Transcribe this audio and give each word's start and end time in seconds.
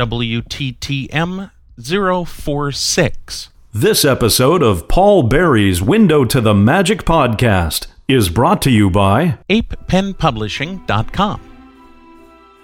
WTTM 0.00 1.50
046. 1.78 3.48
This 3.74 4.02
episode 4.06 4.62
of 4.62 4.88
Paul 4.88 5.24
Barrie's 5.24 5.82
Window 5.82 6.24
to 6.24 6.40
the 6.40 6.54
Magic 6.54 7.04
podcast 7.04 7.86
is 8.08 8.30
brought 8.30 8.62
to 8.62 8.70
you 8.70 8.88
by 8.88 9.36
apepenpublishing.com. 9.50 11.40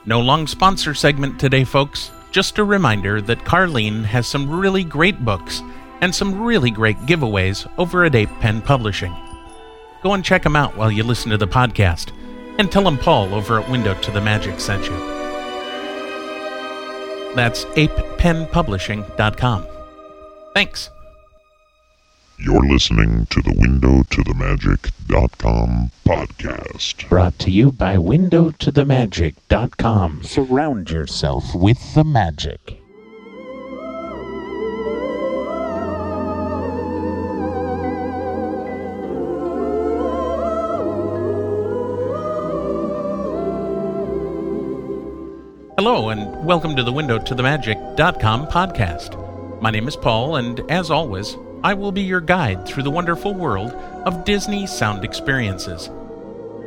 No 0.07 0.21
long 0.23 0.47
sponsor 0.47 0.95
segment 0.95 1.39
today, 1.39 1.65
folks. 1.65 2.11
Just 2.31 2.57
a 2.57 2.65
reminder 2.65 3.21
that 3.21 3.41
Carlene 3.41 4.03
has 4.05 4.27
some 4.27 4.49
really 4.49 4.83
great 4.83 5.23
books 5.23 5.61
and 6.01 6.15
some 6.15 6.43
really 6.43 6.71
great 6.71 6.97
giveaways 7.01 7.71
over 7.77 8.07
at 8.07 8.15
Ape 8.15 8.31
Pen 8.41 8.63
Publishing. 8.63 9.15
Go 10.03 10.15
and 10.15 10.25
check 10.25 10.43
them 10.43 10.57
out 10.57 10.75
while 10.75 10.91
you 10.91 11.05
listen 11.05 11.31
to 11.33 11.37
the 11.37 11.47
podcast, 11.47 12.13
and 12.59 12.73
tell 12.73 12.85
them 12.85 12.97
Paul 12.97 13.35
over 13.35 13.61
at 13.61 13.71
Window 13.71 13.93
to 14.01 14.11
the 14.11 14.23
Magic 14.23 14.59
sent 14.59 14.87
you. 14.87 15.16
That's 17.37 17.65
apepenpublishing.com. 17.67 19.67
Thanks. 20.55 20.91
You're 22.39 22.67
listening 22.67 23.25
to 23.27 23.41
the 23.41 23.55
Window 23.57 24.03
to 24.03 24.23
the 24.23 24.35
Magic.com 24.35 25.91
podcast. 26.05 27.09
Brought 27.09 27.39
to 27.39 27.51
you 27.51 27.73
by 27.73 27.97
Window 27.97 28.51
to 28.51 28.71
the 28.71 28.85
WindowToTheMagic.com. 28.85 30.25
Surround 30.25 30.91
yourself 30.91 31.55
with 31.55 31.95
the 31.95 32.05
magic. 32.05 32.79
Hello, 45.79 46.09
and 46.09 46.43
welcome 46.43 46.75
to 46.75 46.83
the 46.83 46.91
Window 46.91 47.19
to 47.19 47.35
the 47.35 47.43
Magic.com 47.43 48.47
podcast. 48.47 49.61
My 49.61 49.71
name 49.71 49.87
is 49.87 49.95
Paul, 49.95 50.37
and 50.37 50.59
as 50.71 50.91
always, 50.91 51.37
I 51.63 51.75
will 51.75 51.93
be 51.93 52.01
your 52.01 52.23
guide 52.23 52.65
through 52.67 52.85
the 52.85 52.91
wonderful 52.91 53.35
world 53.35 53.73
of 54.07 54.25
Disney 54.25 54.67
sound 54.67 55.05
experiences. 55.05 55.91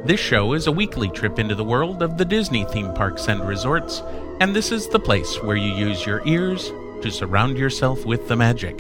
This 0.06 0.20
show 0.20 0.54
is 0.54 0.68
a 0.68 0.72
weekly 0.72 1.10
trip 1.10 1.40
into 1.40 1.56
the 1.56 1.64
world 1.64 2.04
of 2.04 2.20
the 2.20 2.24
Disney 2.24 2.66
theme 2.66 2.94
parks 2.94 3.28
and 3.30 3.48
resorts, 3.48 4.04
and 4.42 4.56
this 4.56 4.72
is 4.72 4.88
the 4.88 5.00
place 5.00 5.42
where 5.42 5.58
you 5.58 5.74
use 5.74 6.06
your 6.06 6.22
ears 6.28 6.72
to 7.02 7.10
surround 7.10 7.58
yourself 7.58 8.06
with 8.06 8.28
the 8.28 8.36
magic. 8.36 8.78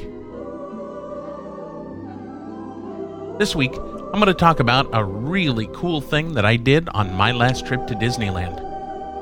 This 3.39 3.55
week, 3.55 3.73
I'm 3.73 4.19
going 4.19 4.27
to 4.27 4.35
talk 4.35 4.59
about 4.59 4.91
a 4.93 5.03
really 5.03 5.67
cool 5.73 6.01
thing 6.01 6.35
that 6.35 6.45
I 6.45 6.55
did 6.55 6.87
on 6.89 7.15
my 7.15 7.31
last 7.31 7.65
trip 7.65 7.87
to 7.87 7.95
Disneyland. 7.95 8.68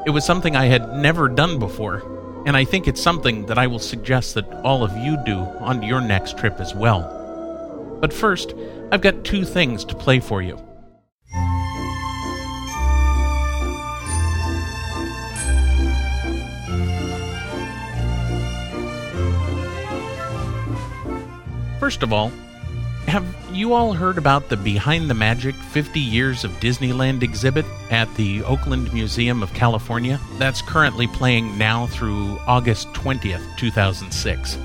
It 0.07 0.11
was 0.11 0.23
something 0.23 0.55
I 0.55 0.67
had 0.67 0.95
never 0.95 1.27
done 1.27 1.59
before, 1.59 2.01
and 2.45 2.55
I 2.55 2.63
think 2.63 2.87
it's 2.87 3.01
something 3.01 3.45
that 3.47 3.57
I 3.57 3.67
will 3.67 3.77
suggest 3.77 4.35
that 4.35 4.49
all 4.63 4.81
of 4.81 4.95
you 4.95 5.21
do 5.25 5.37
on 5.37 5.83
your 5.83 5.99
next 5.99 6.37
trip 6.37 6.61
as 6.61 6.73
well. 6.73 7.97
But 7.99 8.13
first, 8.13 8.53
I've 8.89 9.01
got 9.01 9.25
two 9.25 9.43
things 9.43 9.83
to 9.83 9.95
play 9.95 10.21
for 10.21 10.41
you. 10.41 10.55
First 21.81 22.01
of 22.01 22.13
all, 22.13 22.31
have 23.07 23.25
you 23.53 23.73
all 23.73 23.93
heard 23.93 24.17
about 24.17 24.49
the 24.49 24.57
Behind 24.57 25.09
the 25.09 25.13
Magic 25.13 25.55
50 25.55 25.99
Years 25.99 26.43
of 26.43 26.51
Disneyland 26.59 27.23
exhibit 27.23 27.65
at 27.89 28.13
the 28.15 28.43
Oakland 28.43 28.93
Museum 28.93 29.41
of 29.41 29.53
California? 29.53 30.19
That's 30.37 30.61
currently 30.61 31.07
playing 31.07 31.57
now 31.57 31.87
through 31.87 32.37
August 32.45 32.89
20th, 32.89 33.57
2006. 33.57 34.57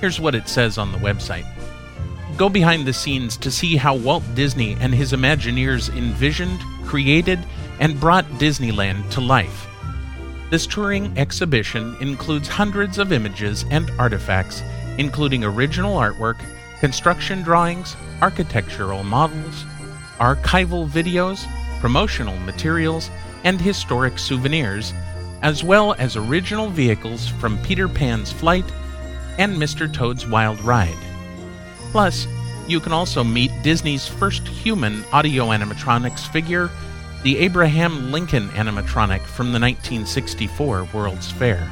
Here's 0.00 0.18
what 0.18 0.34
it 0.34 0.48
says 0.48 0.78
on 0.78 0.90
the 0.90 0.98
website 0.98 1.46
Go 2.36 2.48
behind 2.48 2.84
the 2.84 2.92
scenes 2.92 3.36
to 3.36 3.50
see 3.52 3.76
how 3.76 3.94
Walt 3.94 4.24
Disney 4.34 4.76
and 4.80 4.92
his 4.92 5.12
Imagineers 5.12 5.96
envisioned, 5.96 6.60
created, 6.84 7.38
and 7.78 8.00
brought 8.00 8.24
Disneyland 8.40 9.08
to 9.10 9.20
life. 9.20 9.68
This 10.50 10.66
touring 10.66 11.16
exhibition 11.16 11.96
includes 12.00 12.48
hundreds 12.48 12.98
of 12.98 13.12
images 13.12 13.64
and 13.70 13.90
artifacts, 13.92 14.62
including 14.98 15.44
original 15.44 15.96
artwork 15.96 16.40
construction 16.84 17.40
drawings, 17.40 17.96
architectural 18.20 19.02
models, 19.02 19.64
archival 20.18 20.86
videos, 20.86 21.46
promotional 21.80 22.36
materials, 22.40 23.08
and 23.42 23.58
historic 23.58 24.18
souvenirs, 24.18 24.92
as 25.40 25.64
well 25.64 25.94
as 25.94 26.14
original 26.14 26.68
vehicles 26.68 27.26
from 27.26 27.56
Peter 27.62 27.88
Pan's 27.88 28.30
Flight 28.30 28.70
and 29.38 29.56
Mr. 29.56 29.90
Toad's 29.90 30.26
Wild 30.26 30.60
Ride. 30.60 30.94
Plus, 31.90 32.26
you 32.68 32.80
can 32.80 32.92
also 32.92 33.24
meet 33.24 33.50
Disney's 33.62 34.06
first 34.06 34.46
human 34.46 35.04
audio 35.10 35.46
animatronics 35.46 36.30
figure, 36.30 36.68
the 37.22 37.38
Abraham 37.38 38.12
Lincoln 38.12 38.50
animatronic 38.50 39.22
from 39.22 39.52
the 39.52 39.58
1964 39.58 40.88
World's 40.92 41.30
Fair. 41.30 41.66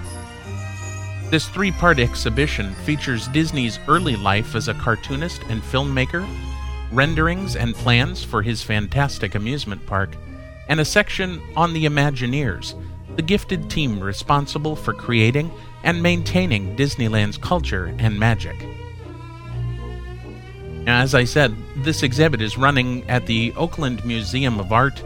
This 1.33 1.49
three 1.49 1.73
part 1.73 1.99
exhibition 1.99 2.75
features 2.85 3.27
Disney's 3.29 3.79
early 3.89 4.17
life 4.17 4.55
as 4.55 4.69
a 4.69 4.75
cartoonist 4.75 5.43
and 5.45 5.63
filmmaker, 5.63 6.29
renderings 6.91 7.57
and 7.57 7.75
plans 7.75 8.23
for 8.23 8.43
his 8.43 8.63
fantastic 8.63 9.35
amusement 9.35 9.87
park, 9.87 10.15
and 10.69 10.79
a 10.79 10.85
section 10.85 11.41
on 11.57 11.73
the 11.73 11.87
Imagineers, 11.87 12.75
the 13.17 13.23
gifted 13.23 13.71
team 13.71 13.99
responsible 13.99 14.77
for 14.77 14.93
creating 14.93 15.51
and 15.85 16.03
maintaining 16.03 16.77
Disneyland's 16.77 17.39
culture 17.39 17.95
and 17.97 18.21
magic. 18.21 18.67
As 20.87 21.15
I 21.15 21.25
said, 21.25 21.57
this 21.77 22.03
exhibit 22.03 22.43
is 22.43 22.59
running 22.59 23.09
at 23.09 23.25
the 23.25 23.55
Oakland 23.57 24.05
Museum 24.05 24.61
of 24.61 24.71
Art 24.71 25.03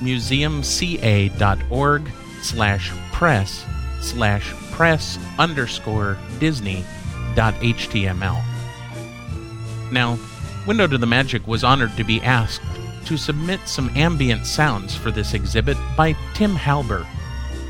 museumca.org 0.00 2.10
slash 2.42 2.90
press 3.12 3.64
slash 4.00 4.50
press 4.72 5.18
underscore 5.38 6.16
disney 6.38 6.84
dot 7.34 7.54
html. 7.54 8.42
Now, 9.92 10.18
Window 10.66 10.86
to 10.86 10.98
the 10.98 11.06
Magic 11.06 11.46
was 11.46 11.64
honored 11.64 11.96
to 11.96 12.04
be 12.04 12.20
asked 12.22 12.62
to 13.06 13.16
submit 13.16 13.60
some 13.66 13.90
ambient 13.96 14.46
sounds 14.46 14.94
for 14.94 15.10
this 15.10 15.34
exhibit 15.34 15.76
by 15.96 16.14
Tim 16.34 16.54
Halber, 16.54 17.04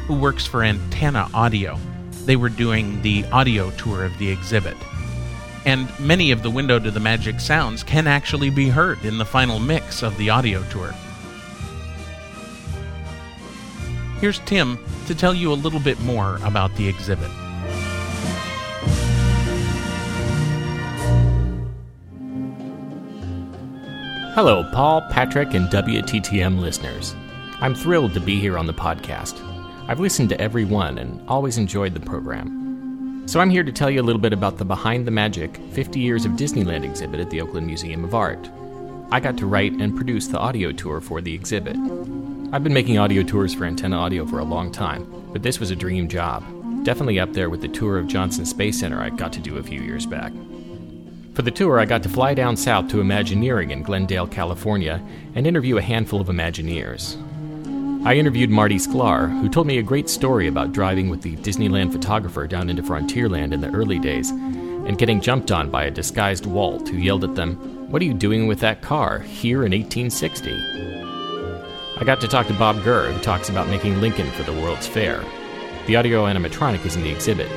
who 0.07 0.15
works 0.15 0.47
for 0.47 0.63
Antenna 0.63 1.29
Audio. 1.35 1.79
They 2.27 2.37
were 2.37 2.49
doing 2.49 3.01
the 3.03 3.25
audio 3.27 3.71
tour 3.73 4.05
of 4.05 4.17
the 4.19 4.31
exhibit 4.31 4.77
and 5.65 5.89
many 6.01 6.31
of 6.31 6.43
the 6.43 6.51
Window 6.51 6.79
to 6.79 6.91
the 6.91 7.01
Magic 7.01 7.41
sounds 7.41 7.83
can 7.83 8.07
actually 8.07 8.51
be 8.51 8.69
heard 8.69 9.05
in 9.05 9.19
the 9.19 9.25
final 9.25 9.59
mix 9.59 10.03
of 10.03 10.17
the 10.17 10.31
audio 10.31 10.63
tour. 10.65 10.95
Here's 14.21 14.39
Tim 14.41 14.79
to 15.07 15.15
tell 15.15 15.35
you 15.35 15.53
a 15.53 15.55
little 15.55 15.81
bit 15.81 15.99
more 16.01 16.39
about 16.45 16.75
the 16.77 16.87
exhibit. 16.87 17.31
Hello, 24.35 24.63
Paul, 24.73 25.03
Patrick, 25.11 25.55
and 25.55 25.69
WTTM 25.69 26.61
listeners. 26.61 27.15
I'm 27.61 27.75
thrilled 27.75 28.15
to 28.15 28.21
be 28.21 28.39
here 28.39 28.57
on 28.57 28.67
the 28.67 28.73
podcast. 28.73 29.41
I've 29.89 30.01
listened 30.01 30.29
to 30.29 30.41
every 30.41 30.65
one 30.65 30.99
and 30.99 31.21
always 31.29 31.59
enjoyed 31.59 31.95
the 31.95 32.01
program. 32.01 32.60
So 33.31 33.39
I'm 33.39 33.49
here 33.49 33.63
to 33.63 33.71
tell 33.71 33.89
you 33.89 34.01
a 34.01 34.03
little 34.03 34.21
bit 34.21 34.33
about 34.33 34.59
the 34.59 34.65
Behind 34.65 35.07
the 35.07 35.13
Magic 35.13 35.57
50 35.71 36.01
Years 36.01 36.25
of 36.25 36.33
Disneyland 36.33 36.83
exhibit 36.83 37.21
at 37.21 37.31
the 37.31 37.41
Oakland 37.41 37.65
Museum 37.65 38.03
of 38.03 38.13
Art. 38.13 38.51
I 39.13 39.21
got 39.21 39.37
to 39.37 39.47
write 39.47 39.71
and 39.75 39.95
produce 39.95 40.27
the 40.27 40.39
audio 40.41 40.73
tour 40.73 41.01
for 41.01 41.21
the 41.21 41.33
exhibit. 41.33 41.77
I've 42.53 42.65
been 42.65 42.75
making 42.75 42.99
audio 42.99 43.23
tours 43.23 43.55
for 43.55 43.67
Antenna 43.67 43.97
Audio 43.99 44.27
for 44.27 44.41
a 44.41 44.45
long 44.45 44.73
time, 44.73 45.07
but 45.33 45.45
this 45.45 45.61
was 45.61 45.71
a 45.71 45.77
dream 45.77 46.09
job. 46.09 46.43
Definitely 46.85 47.21
up 47.21 47.33
there 47.33 47.49
with 47.49 47.61
the 47.61 47.69
tour 47.69 47.99
of 47.99 48.09
Johnson 48.09 48.45
Space 48.45 48.81
Center 48.81 49.01
I 49.01 49.11
got 49.11 49.33
to 49.35 49.41
do 49.41 49.59
a 49.59 49.63
few 49.63 49.81
years 49.81 50.07
back. 50.07 50.33
For 51.35 51.43
the 51.43 51.53
tour, 51.53 51.79
I 51.79 51.85
got 51.85 52.03
to 52.03 52.09
fly 52.09 52.35
down 52.35 52.57
south 52.57 52.89
to 52.89 53.01
Imagineering 53.01 53.71
in 53.71 53.85
Glendale, 53.85 54.27
California, 54.27 55.01
and 55.37 55.47
interview 55.47 55.77
a 55.77 55.83
handful 55.83 56.21
of 56.21 56.27
Imagineers. 56.27 57.17
I 58.03 58.15
interviewed 58.15 58.49
Marty 58.49 58.77
Sklar, 58.77 59.29
who 59.43 59.51
told 59.51 59.67
me 59.67 59.77
a 59.77 59.83
great 59.83 60.09
story 60.09 60.47
about 60.47 60.73
driving 60.73 61.11
with 61.11 61.21
the 61.21 61.37
Disneyland 61.37 61.93
photographer 61.93 62.47
down 62.47 62.71
into 62.71 62.83
Frontierland 62.83 63.53
in 63.53 63.61
the 63.61 63.71
early 63.73 63.99
days 63.99 64.31
and 64.31 64.97
getting 64.97 65.21
jumped 65.21 65.51
on 65.51 65.71
by 65.71 65.85
a 65.85 65.91
disguised 65.91 66.47
Walt 66.47 66.89
who 66.89 66.97
yelled 66.97 67.25
at 67.25 67.35
them, 67.35 67.57
What 67.91 68.01
are 68.01 68.07
you 68.07 68.15
doing 68.15 68.47
with 68.47 68.59
that 68.61 68.81
car 68.81 69.19
here 69.19 69.67
in 69.67 69.73
1860? 69.73 70.51
I 71.99 72.05
got 72.05 72.23
to 72.23 72.29
talk 72.29 72.47
to 72.47 72.55
Bob 72.55 72.83
Gurr, 72.83 73.13
who 73.13 73.21
talks 73.21 73.51
about 73.51 73.69
making 73.69 74.01
Lincoln 74.01 74.31
for 74.31 74.45
the 74.45 74.55
World's 74.55 74.87
Fair. 74.87 75.23
The 75.87 75.97
audio 75.97 76.25
animatronic 76.25 76.87
is 76.87 76.97
in 76.97 77.03
the 77.03 77.13
exhibit 77.13 77.51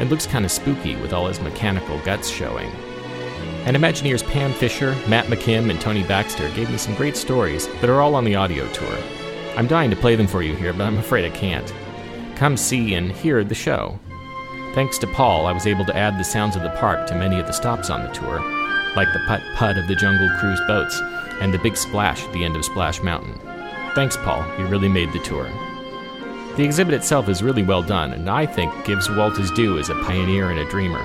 and 0.00 0.08
looks 0.08 0.26
kind 0.26 0.46
of 0.46 0.50
spooky 0.50 0.96
with 0.96 1.12
all 1.12 1.26
his 1.26 1.42
mechanical 1.42 1.98
guts 2.06 2.30
showing. 2.30 2.70
And 3.66 3.76
Imagineers 3.76 4.26
Pam 4.26 4.54
Fisher, 4.54 4.96
Matt 5.06 5.26
McKim, 5.26 5.68
and 5.68 5.78
Tony 5.78 6.04
Baxter 6.04 6.48
gave 6.52 6.70
me 6.70 6.78
some 6.78 6.94
great 6.94 7.18
stories 7.18 7.68
that 7.82 7.90
are 7.90 8.00
all 8.00 8.14
on 8.14 8.24
the 8.24 8.36
audio 8.36 8.66
tour. 8.72 8.98
I'm 9.56 9.66
dying 9.66 9.90
to 9.90 9.96
play 9.96 10.16
them 10.16 10.26
for 10.26 10.42
you 10.42 10.54
here, 10.54 10.72
but 10.72 10.84
I'm 10.84 10.98
afraid 10.98 11.24
I 11.24 11.36
can't. 11.36 11.74
Come 12.36 12.56
see 12.56 12.94
and 12.94 13.10
hear 13.10 13.42
the 13.44 13.54
show. 13.54 13.98
Thanks 14.74 14.96
to 14.98 15.06
Paul, 15.08 15.46
I 15.46 15.52
was 15.52 15.66
able 15.66 15.84
to 15.86 15.96
add 15.96 16.18
the 16.18 16.24
sounds 16.24 16.54
of 16.54 16.62
the 16.62 16.70
park 16.70 17.06
to 17.08 17.14
many 17.14 17.40
of 17.40 17.46
the 17.46 17.52
stops 17.52 17.90
on 17.90 18.02
the 18.02 18.12
tour, 18.12 18.40
like 18.94 19.12
the 19.12 19.22
putt 19.26 19.42
putt 19.56 19.76
of 19.76 19.88
the 19.88 19.96
Jungle 19.96 20.30
Cruise 20.38 20.60
boats 20.66 20.98
and 21.40 21.52
the 21.52 21.58
big 21.58 21.76
splash 21.76 22.24
at 22.24 22.32
the 22.32 22.44
end 22.44 22.54
of 22.56 22.64
Splash 22.64 23.02
Mountain. 23.02 23.34
Thanks, 23.94 24.16
Paul, 24.16 24.46
you 24.58 24.66
really 24.66 24.88
made 24.88 25.12
the 25.12 25.18
tour. 25.18 25.50
The 26.56 26.64
exhibit 26.64 26.94
itself 26.94 27.28
is 27.28 27.42
really 27.42 27.64
well 27.64 27.82
done, 27.82 28.12
and 28.12 28.30
I 28.30 28.46
think 28.46 28.72
gives 28.84 29.10
Walt 29.10 29.36
his 29.36 29.50
due 29.50 29.78
as 29.78 29.90
a 29.90 30.02
pioneer 30.04 30.50
and 30.50 30.60
a 30.60 30.70
dreamer. 30.70 31.02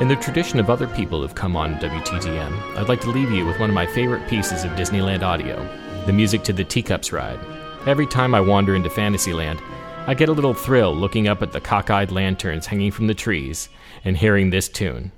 In 0.00 0.08
the 0.08 0.16
tradition 0.16 0.58
of 0.58 0.68
other 0.68 0.88
people 0.88 1.20
who've 1.20 1.34
come 1.34 1.54
on 1.54 1.76
WTTM, 1.76 2.76
I'd 2.76 2.88
like 2.88 3.00
to 3.02 3.10
leave 3.10 3.30
you 3.30 3.46
with 3.46 3.60
one 3.60 3.70
of 3.70 3.74
my 3.74 3.86
favorite 3.86 4.28
pieces 4.28 4.64
of 4.64 4.72
Disneyland 4.72 5.22
audio 5.22 5.64
the 6.06 6.12
music 6.12 6.42
to 6.44 6.52
the 6.52 6.64
Teacups 6.64 7.12
ride. 7.12 7.38
Every 7.86 8.06
time 8.06 8.34
I 8.34 8.40
wander 8.40 8.74
into 8.74 8.90
Fantasyland, 8.90 9.60
I 10.06 10.14
get 10.14 10.28
a 10.28 10.32
little 10.32 10.54
thrill 10.54 10.94
looking 10.94 11.28
up 11.28 11.42
at 11.42 11.52
the 11.52 11.60
cockeyed 11.60 12.10
lanterns 12.10 12.66
hanging 12.66 12.90
from 12.90 13.06
the 13.06 13.14
trees 13.14 13.68
and 14.04 14.16
hearing 14.16 14.50
this 14.50 14.68
tune. 14.68 15.12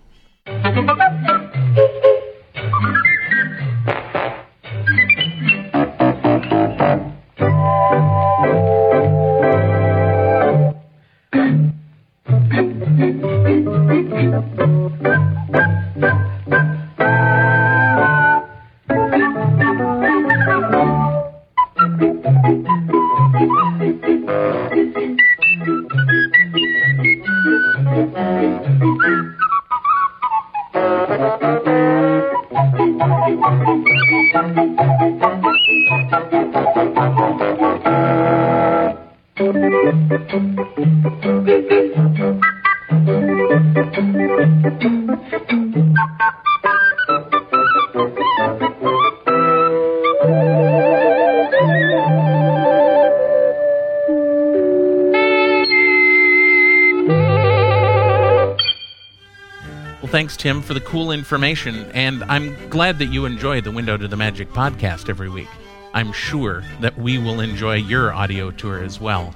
Tim, 60.44 60.60
for 60.60 60.74
the 60.74 60.80
cool 60.80 61.10
information, 61.10 61.90
and 61.92 62.22
I'm 62.24 62.54
glad 62.68 62.98
that 62.98 63.06
you 63.06 63.24
enjoy 63.24 63.62
the 63.62 63.70
Window 63.70 63.96
to 63.96 64.06
the 64.06 64.14
Magic 64.14 64.50
podcast 64.50 65.08
every 65.08 65.30
week. 65.30 65.48
I'm 65.94 66.12
sure 66.12 66.62
that 66.80 66.98
we 66.98 67.16
will 67.16 67.40
enjoy 67.40 67.76
your 67.76 68.12
audio 68.12 68.50
tour 68.50 68.84
as 68.84 69.00
well. 69.00 69.34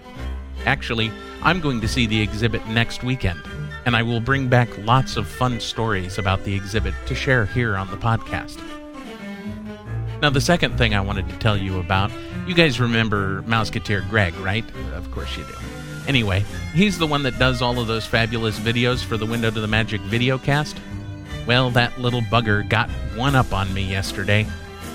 Actually, 0.66 1.10
I'm 1.42 1.62
going 1.62 1.80
to 1.80 1.88
see 1.88 2.04
the 2.04 2.20
exhibit 2.20 2.66
next 2.66 3.04
weekend, 3.04 3.40
and 3.86 3.96
I 3.96 4.02
will 4.02 4.20
bring 4.20 4.48
back 4.48 4.68
lots 4.84 5.16
of 5.16 5.26
fun 5.26 5.60
stories 5.60 6.18
about 6.18 6.44
the 6.44 6.54
exhibit 6.54 6.92
to 7.06 7.14
share 7.14 7.46
here 7.46 7.74
on 7.74 7.90
the 7.90 7.96
podcast. 7.96 8.60
Now, 10.20 10.28
the 10.28 10.42
second 10.42 10.76
thing 10.76 10.94
I 10.94 11.00
wanted 11.00 11.26
to 11.30 11.38
tell 11.38 11.56
you 11.56 11.80
about, 11.80 12.12
you 12.46 12.54
guys 12.54 12.80
remember 12.80 13.40
Mouseketeer 13.44 14.06
Greg, 14.10 14.34
right? 14.40 14.64
Of 14.92 15.10
course 15.10 15.34
you 15.38 15.44
do. 15.44 15.54
Anyway, 16.06 16.44
he's 16.74 16.98
the 16.98 17.06
one 17.06 17.22
that 17.22 17.38
does 17.38 17.62
all 17.62 17.78
of 17.78 17.86
those 17.86 18.04
fabulous 18.04 18.58
videos 18.58 19.02
for 19.02 19.16
the 19.16 19.26
Window 19.26 19.50
to 19.50 19.60
the 19.60 19.66
Magic 19.66 20.02
videocast. 20.02 20.78
Well, 21.48 21.70
that 21.70 21.98
little 21.98 22.20
bugger 22.20 22.68
got 22.68 22.90
one 23.16 23.34
up 23.34 23.54
on 23.54 23.72
me 23.72 23.82
yesterday, 23.82 24.46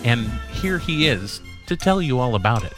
and 0.04 0.30
here 0.52 0.78
he 0.78 1.08
is 1.08 1.42
to 1.66 1.76
tell 1.76 2.00
you 2.00 2.20
all 2.20 2.36
about 2.36 2.64
it. 2.64 2.76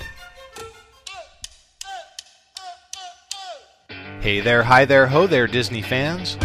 Hey 4.21 4.39
there, 4.39 4.63
hi 4.63 4.85
there, 4.85 5.07
ho 5.07 5.27
there, 5.27 5.45
Disney 5.45 5.81
fans. 5.81 6.37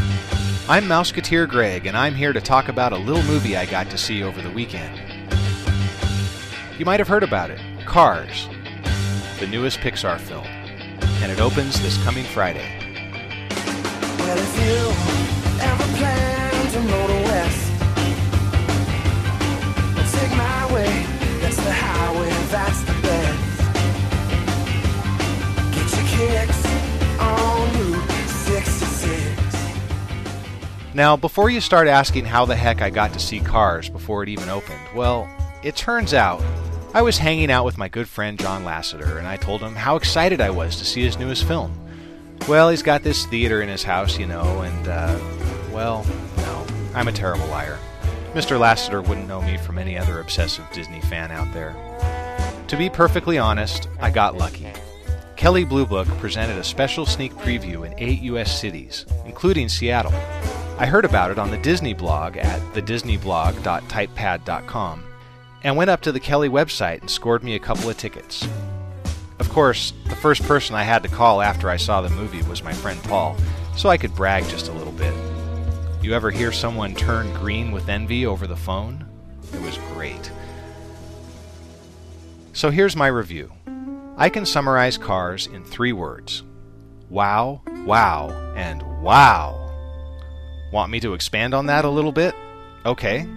I'm 0.68 0.86
Mouseketeer 0.86 1.48
Greg, 1.48 1.86
and 1.86 1.96
I'm 1.96 2.16
here 2.16 2.32
to 2.32 2.40
talk 2.40 2.66
about 2.66 2.92
a 2.92 2.98
little 2.98 3.22
movie 3.22 3.56
I 3.56 3.64
got 3.64 3.88
to 3.90 3.96
see 3.96 4.24
over 4.24 4.42
the 4.42 4.50
weekend. 4.50 5.00
You 6.80 6.84
might 6.84 6.98
have 6.98 7.06
heard 7.06 7.22
about 7.22 7.50
it 7.50 7.60
Cars, 7.86 8.48
the 9.38 9.46
newest 9.46 9.78
Pixar 9.78 10.18
film, 10.18 10.46
and 11.22 11.30
it 11.30 11.38
opens 11.38 11.80
this 11.80 11.96
coming 12.02 12.24
Friday. 12.24 12.66
Well, 14.18 15.00
take 20.20 20.37
my 20.37 20.72
way. 20.75 21.06
That's 21.40 21.56
the 21.56 21.72
highway, 21.72 22.28
that's 22.50 22.82
the. 22.84 22.93
Get 25.75 25.88
your 25.96 26.05
kicks 26.12 26.61
on 27.19 27.72
Route 27.78 28.05
66. 28.28 29.56
Now, 30.93 31.17
before 31.17 31.49
you 31.49 31.62
start 31.62 31.88
asking 31.88 32.26
how 32.26 32.44
the 32.44 32.56
heck 32.56 32.82
I 32.82 32.90
got 32.90 33.14
to 33.14 33.19
see 33.19 33.40
Cars 33.40 33.88
before 33.88 34.22
it 34.22 34.28
even 34.28 34.50
opened, 34.50 34.82
well, 34.94 35.26
it 35.62 35.75
turns 35.75 36.12
out 36.12 36.43
I 36.93 37.00
was 37.00 37.16
hanging 37.16 37.50
out 37.50 37.64
with 37.64 37.78
my 37.78 37.88
good 37.88 38.09
friend 38.09 38.38
John 38.38 38.64
Lasseter, 38.64 39.16
and 39.16 39.26
I 39.26 39.38
told 39.38 39.62
him 39.62 39.75
how 39.75 39.97
excited 39.97 40.42
I 40.42 40.50
was 40.50 40.76
to 40.76 40.85
see 40.85 41.02
his 41.02 41.18
newest 41.18 41.44
film. 41.44 41.73
Well, 42.47 42.68
he's 42.68 42.83
got 42.83 43.02
this 43.02 43.25
theater 43.26 43.62
in 43.62 43.71
his 43.71 43.85
house, 43.85 44.18
you 44.18 44.26
know, 44.26 44.61
and, 44.61 44.88
uh, 44.88 45.18
well, 45.73 46.04
no, 46.37 46.66
I'm 46.94 47.09
a 47.09 47.12
terrible 47.12 47.47
liar. 47.47 47.78
Mr. 48.34 48.58
Lasseter 48.58 49.06
wouldn't 49.06 49.26
know 49.26 49.42
me 49.42 49.56
from 49.56 49.76
any 49.76 49.99
other 49.99 50.20
obsessive 50.20 50.64
Disney 50.72 51.00
fan 51.00 51.32
out 51.32 51.52
there. 51.52 51.75
To 52.68 52.76
be 52.76 52.88
perfectly 52.88 53.38
honest, 53.38 53.88
I 54.00 54.10
got 54.10 54.37
lucky. 54.37 54.68
Kelley 55.37 55.64
Blue 55.64 55.84
Book 55.84 56.06
presented 56.18 56.56
a 56.56 56.62
special 56.62 57.04
sneak 57.06 57.34
preview 57.34 57.84
in 57.84 57.92
eight 57.99 58.22
U.S. 58.22 58.60
cities, 58.60 59.04
including 59.25 59.68
Seattle. 59.68 60.14
I 60.78 60.87
heard 60.87 61.04
about 61.04 61.32
it 61.32 61.38
on 61.38 61.50
the 61.50 61.58
Disney 61.58 61.92
blog 61.92 62.37
at 62.37 62.60
thedisneyblog.typepad.com 62.75 65.04
and 65.62 65.76
went 65.76 65.90
up 65.90 66.00
to 66.02 66.12
the 66.12 66.20
Kelley 66.20 66.49
website 66.49 67.00
and 67.00 67.10
scored 67.10 67.42
me 67.42 67.56
a 67.56 67.58
couple 67.58 67.90
of 67.90 67.96
tickets. 67.96 68.46
Of 69.40 69.49
course, 69.49 69.92
the 70.08 70.14
first 70.14 70.44
person 70.44 70.76
I 70.76 70.84
had 70.84 71.02
to 71.02 71.08
call 71.08 71.42
after 71.42 71.68
I 71.68 71.78
saw 71.78 72.00
the 72.00 72.10
movie 72.10 72.42
was 72.42 72.62
my 72.62 72.75
friend 72.75 73.02
Paul, 73.02 73.37
so 73.76 73.88
I 73.88 73.96
could 73.96 74.14
brag 74.14 74.44
just 74.44 74.68
a 74.68 74.72
little 74.72 74.92
bit. 74.92 75.12
You 76.02 76.14
ever 76.14 76.30
hear 76.30 76.50
someone 76.50 76.95
turn 76.95 77.30
green 77.35 77.73
with 77.73 77.90
envy 77.90 78.25
over 78.25 78.47
the 78.47 78.57
phone? 78.57 79.07
It 79.52 79.61
was 79.61 79.76
great. 79.92 80.33
So 82.54 82.71
here's 82.71 82.97
my 82.97 83.09
review. 83.09 83.52
I 84.16 84.30
can 84.30 84.47
summarize 84.47 84.97
Cars 84.97 85.47
in 85.47 85.62
three 85.62 85.92
words 85.92 86.42
wow, 87.11 87.61
wow, 87.85 88.30
and 88.57 88.83
wow. 89.02 89.57
Want 90.73 90.90
me 90.90 91.00
to 91.00 91.12
expand 91.12 91.52
on 91.52 91.66
that 91.66 91.85
a 91.85 91.90
little 91.90 92.12
bit? 92.12 92.35
Okay. 92.87 93.28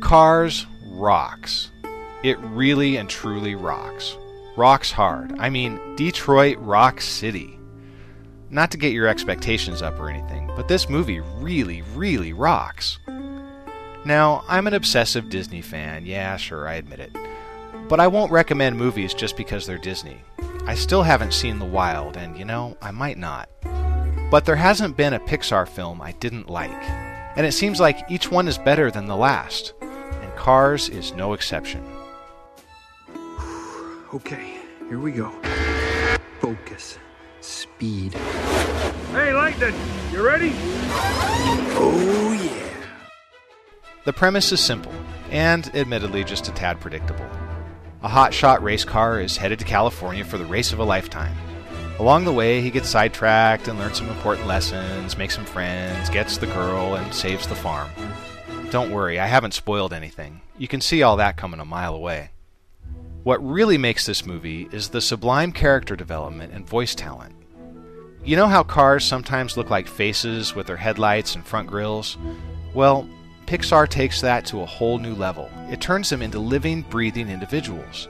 Cars 0.00 0.66
rocks. 0.88 1.70
It 2.22 2.38
really 2.40 2.96
and 2.96 3.08
truly 3.08 3.54
rocks. 3.54 4.18
Rocks 4.56 4.90
hard. 4.90 5.38
I 5.38 5.48
mean, 5.48 5.80
Detroit 5.96 6.58
Rock 6.58 7.00
City. 7.00 7.58
Not 8.52 8.70
to 8.72 8.76
get 8.76 8.92
your 8.92 9.08
expectations 9.08 9.80
up 9.80 9.98
or 9.98 10.10
anything, 10.10 10.46
but 10.54 10.68
this 10.68 10.90
movie 10.90 11.20
really, 11.20 11.80
really 11.94 12.34
rocks. 12.34 12.98
Now, 14.04 14.44
I'm 14.46 14.66
an 14.66 14.74
obsessive 14.74 15.30
Disney 15.30 15.62
fan, 15.62 16.04
yeah, 16.04 16.36
sure, 16.36 16.68
I 16.68 16.74
admit 16.74 17.00
it. 17.00 17.16
But 17.88 17.98
I 17.98 18.08
won't 18.08 18.30
recommend 18.30 18.76
movies 18.76 19.14
just 19.14 19.38
because 19.38 19.66
they're 19.66 19.78
Disney. 19.78 20.18
I 20.66 20.74
still 20.74 21.02
haven't 21.02 21.32
seen 21.32 21.58
The 21.58 21.64
Wild, 21.64 22.18
and 22.18 22.36
you 22.36 22.44
know, 22.44 22.76
I 22.82 22.90
might 22.90 23.16
not. 23.16 23.48
But 24.30 24.44
there 24.44 24.56
hasn't 24.56 24.98
been 24.98 25.14
a 25.14 25.20
Pixar 25.20 25.66
film 25.66 26.02
I 26.02 26.12
didn't 26.12 26.50
like. 26.50 26.70
and 27.36 27.46
it 27.46 27.52
seems 27.52 27.80
like 27.80 28.04
each 28.10 28.30
one 28.30 28.48
is 28.48 28.58
better 28.58 28.90
than 28.90 29.06
the 29.06 29.16
last, 29.16 29.72
and 29.80 30.36
Cars 30.36 30.90
is 30.90 31.14
no 31.14 31.32
exception. 31.32 31.82
Okay, 34.12 34.58
here 34.90 34.98
we 34.98 35.10
go. 35.10 35.30
Focus. 36.38 36.98
Speed. 37.42 38.14
Hey, 39.12 39.34
Lightning, 39.34 39.74
you 40.12 40.24
ready? 40.24 40.52
Oh, 41.74 42.38
yeah. 42.40 42.86
The 44.04 44.12
premise 44.12 44.52
is 44.52 44.60
simple, 44.60 44.92
and 45.30 45.70
admittedly 45.74 46.24
just 46.24 46.48
a 46.48 46.52
tad 46.52 46.80
predictable. 46.80 47.26
A 48.02 48.08
hotshot 48.08 48.62
race 48.62 48.84
car 48.84 49.20
is 49.20 49.36
headed 49.36 49.58
to 49.58 49.64
California 49.64 50.24
for 50.24 50.38
the 50.38 50.44
race 50.44 50.72
of 50.72 50.78
a 50.78 50.84
lifetime. 50.84 51.36
Along 51.98 52.24
the 52.24 52.32
way, 52.32 52.60
he 52.60 52.70
gets 52.70 52.88
sidetracked 52.88 53.68
and 53.68 53.78
learns 53.78 53.98
some 53.98 54.08
important 54.08 54.46
lessons, 54.48 55.16
makes 55.16 55.34
some 55.36 55.44
friends, 55.44 56.10
gets 56.10 56.38
the 56.38 56.46
girl, 56.46 56.96
and 56.96 57.14
saves 57.14 57.46
the 57.46 57.54
farm. 57.54 57.90
Don't 58.70 58.90
worry, 58.90 59.20
I 59.20 59.26
haven't 59.26 59.54
spoiled 59.54 59.92
anything. 59.92 60.40
You 60.58 60.66
can 60.66 60.80
see 60.80 61.02
all 61.02 61.16
that 61.16 61.36
coming 61.36 61.60
a 61.60 61.64
mile 61.64 61.94
away. 61.94 62.31
What 63.24 63.46
really 63.46 63.78
makes 63.78 64.04
this 64.04 64.26
movie 64.26 64.68
is 64.72 64.88
the 64.88 65.00
sublime 65.00 65.52
character 65.52 65.94
development 65.94 66.52
and 66.52 66.66
voice 66.66 66.92
talent. 66.92 67.32
You 68.24 68.34
know 68.34 68.48
how 68.48 68.64
cars 68.64 69.04
sometimes 69.04 69.56
look 69.56 69.70
like 69.70 69.86
faces 69.86 70.56
with 70.56 70.66
their 70.66 70.76
headlights 70.76 71.36
and 71.36 71.46
front 71.46 71.68
grills? 71.68 72.18
Well, 72.74 73.08
Pixar 73.46 73.88
takes 73.88 74.20
that 74.22 74.44
to 74.46 74.62
a 74.62 74.66
whole 74.66 74.98
new 74.98 75.14
level. 75.14 75.48
It 75.70 75.80
turns 75.80 76.10
them 76.10 76.20
into 76.20 76.40
living, 76.40 76.82
breathing 76.82 77.28
individuals. 77.28 78.08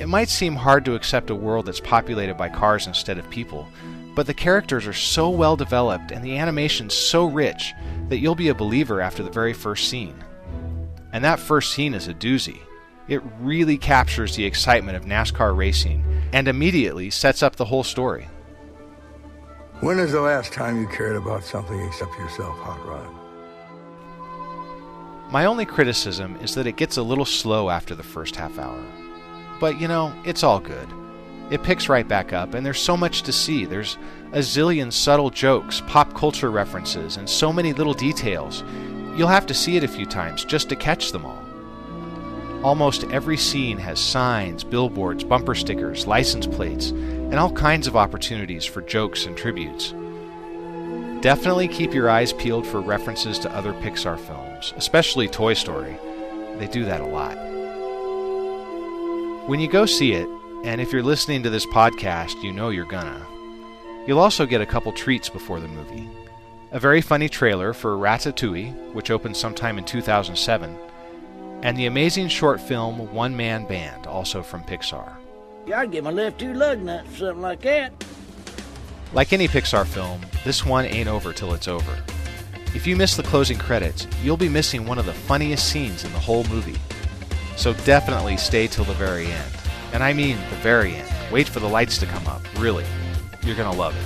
It 0.00 0.08
might 0.08 0.28
seem 0.28 0.56
hard 0.56 0.84
to 0.86 0.96
accept 0.96 1.30
a 1.30 1.34
world 1.36 1.66
that's 1.66 1.78
populated 1.78 2.34
by 2.34 2.48
cars 2.48 2.88
instead 2.88 3.18
of 3.18 3.30
people, 3.30 3.68
but 4.16 4.26
the 4.26 4.34
characters 4.34 4.88
are 4.88 4.92
so 4.92 5.30
well 5.30 5.54
developed 5.54 6.10
and 6.10 6.24
the 6.24 6.38
animation's 6.38 6.94
so 6.94 7.24
rich 7.24 7.72
that 8.08 8.18
you'll 8.18 8.34
be 8.34 8.48
a 8.48 8.54
believer 8.54 9.00
after 9.00 9.22
the 9.22 9.30
very 9.30 9.52
first 9.52 9.88
scene. 9.88 10.16
And 11.12 11.24
that 11.24 11.38
first 11.38 11.72
scene 11.72 11.94
is 11.94 12.08
a 12.08 12.14
doozy. 12.14 12.58
It 13.08 13.22
really 13.40 13.78
captures 13.78 14.36
the 14.36 14.44
excitement 14.44 14.96
of 14.96 15.06
NASCAR 15.06 15.56
racing 15.56 16.04
and 16.32 16.46
immediately 16.46 17.08
sets 17.08 17.42
up 17.42 17.56
the 17.56 17.64
whole 17.64 17.84
story. 17.84 18.28
When 19.80 19.98
is 19.98 20.12
the 20.12 20.20
last 20.20 20.52
time 20.52 20.80
you 20.80 20.86
cared 20.88 21.16
about 21.16 21.44
something 21.44 21.80
except 21.80 22.18
yourself, 22.18 22.56
Hot 22.58 22.84
Rod? 22.86 23.08
My 25.32 25.46
only 25.46 25.64
criticism 25.64 26.36
is 26.42 26.54
that 26.54 26.66
it 26.66 26.76
gets 26.76 26.96
a 26.96 27.02
little 27.02 27.24
slow 27.24 27.70
after 27.70 27.94
the 27.94 28.02
first 28.02 28.36
half 28.36 28.58
hour. 28.58 28.82
But 29.60 29.80
you 29.80 29.88
know, 29.88 30.12
it's 30.24 30.42
all 30.42 30.60
good. 30.60 30.88
It 31.50 31.62
picks 31.62 31.88
right 31.88 32.06
back 32.06 32.34
up, 32.34 32.52
and 32.52 32.64
there's 32.64 32.80
so 32.80 32.96
much 32.96 33.22
to 33.22 33.32
see. 33.32 33.64
There's 33.64 33.96
a 34.32 34.40
zillion 34.40 34.92
subtle 34.92 35.30
jokes, 35.30 35.82
pop 35.86 36.12
culture 36.14 36.50
references, 36.50 37.16
and 37.16 37.28
so 37.28 37.54
many 37.54 37.72
little 37.72 37.94
details. 37.94 38.64
You'll 39.16 39.28
have 39.28 39.46
to 39.46 39.54
see 39.54 39.76
it 39.76 39.84
a 39.84 39.88
few 39.88 40.04
times 40.04 40.44
just 40.44 40.68
to 40.68 40.76
catch 40.76 41.12
them 41.12 41.24
all. 41.24 41.47
Almost 42.62 43.04
every 43.04 43.36
scene 43.36 43.78
has 43.78 44.00
signs, 44.00 44.64
billboards, 44.64 45.22
bumper 45.22 45.54
stickers, 45.54 46.08
license 46.08 46.46
plates, 46.46 46.90
and 46.90 47.36
all 47.36 47.52
kinds 47.52 47.86
of 47.86 47.96
opportunities 47.96 48.64
for 48.64 48.82
jokes 48.82 49.26
and 49.26 49.36
tributes. 49.36 49.94
Definitely 51.20 51.68
keep 51.68 51.94
your 51.94 52.10
eyes 52.10 52.32
peeled 52.32 52.66
for 52.66 52.80
references 52.80 53.38
to 53.40 53.54
other 53.54 53.72
Pixar 53.74 54.18
films, 54.18 54.74
especially 54.76 55.28
Toy 55.28 55.54
Story. 55.54 55.96
They 56.58 56.66
do 56.66 56.84
that 56.84 57.00
a 57.00 57.06
lot. 57.06 57.36
When 59.48 59.60
you 59.60 59.68
go 59.68 59.86
see 59.86 60.14
it, 60.14 60.28
and 60.64 60.80
if 60.80 60.92
you're 60.92 61.02
listening 61.02 61.44
to 61.44 61.50
this 61.50 61.66
podcast, 61.66 62.42
you 62.42 62.52
know 62.52 62.70
you're 62.70 62.84
gonna, 62.84 63.24
you'll 64.06 64.18
also 64.18 64.46
get 64.46 64.60
a 64.60 64.66
couple 64.66 64.92
treats 64.92 65.28
before 65.28 65.60
the 65.60 65.68
movie. 65.68 66.08
A 66.72 66.80
very 66.80 67.00
funny 67.00 67.28
trailer 67.28 67.72
for 67.72 67.96
Ratatouille, 67.96 68.92
which 68.92 69.12
opened 69.12 69.36
sometime 69.36 69.78
in 69.78 69.84
2007, 69.84 70.76
and 71.62 71.76
the 71.76 71.86
amazing 71.86 72.28
short 72.28 72.60
film 72.60 73.12
One 73.12 73.36
Man 73.36 73.66
Band, 73.66 74.06
also 74.06 74.42
from 74.42 74.62
Pixar. 74.62 75.16
Yeah, 75.66 75.80
I'd 75.80 75.90
give 75.90 76.04
my 76.04 76.10
left 76.10 76.38
two 76.38 76.54
lug 76.54 76.80
nuts 76.80 77.08
for 77.10 77.16
something 77.16 77.42
like 77.42 77.62
that. 77.62 77.92
Like 79.12 79.32
any 79.32 79.48
Pixar 79.48 79.86
film, 79.86 80.20
this 80.44 80.64
one 80.64 80.84
ain't 80.84 81.08
over 81.08 81.32
till 81.32 81.54
it's 81.54 81.68
over. 81.68 82.02
If 82.74 82.86
you 82.86 82.96
miss 82.96 83.16
the 83.16 83.22
closing 83.22 83.58
credits, 83.58 84.06
you'll 84.22 84.36
be 84.36 84.48
missing 84.48 84.86
one 84.86 84.98
of 84.98 85.06
the 85.06 85.12
funniest 85.12 85.68
scenes 85.68 86.04
in 86.04 86.12
the 86.12 86.18
whole 86.18 86.44
movie. 86.44 86.78
So 87.56 87.72
definitely 87.84 88.36
stay 88.36 88.66
till 88.66 88.84
the 88.84 88.92
very 88.94 89.26
end. 89.26 89.52
And 89.92 90.02
I 90.02 90.12
mean 90.12 90.36
the 90.50 90.56
very 90.56 90.94
end. 90.94 91.10
Wait 91.32 91.48
for 91.48 91.60
the 91.60 91.68
lights 91.68 91.98
to 91.98 92.06
come 92.06 92.26
up, 92.26 92.42
really. 92.60 92.84
You're 93.42 93.56
gonna 93.56 93.76
love 93.76 93.96
it. 93.96 94.04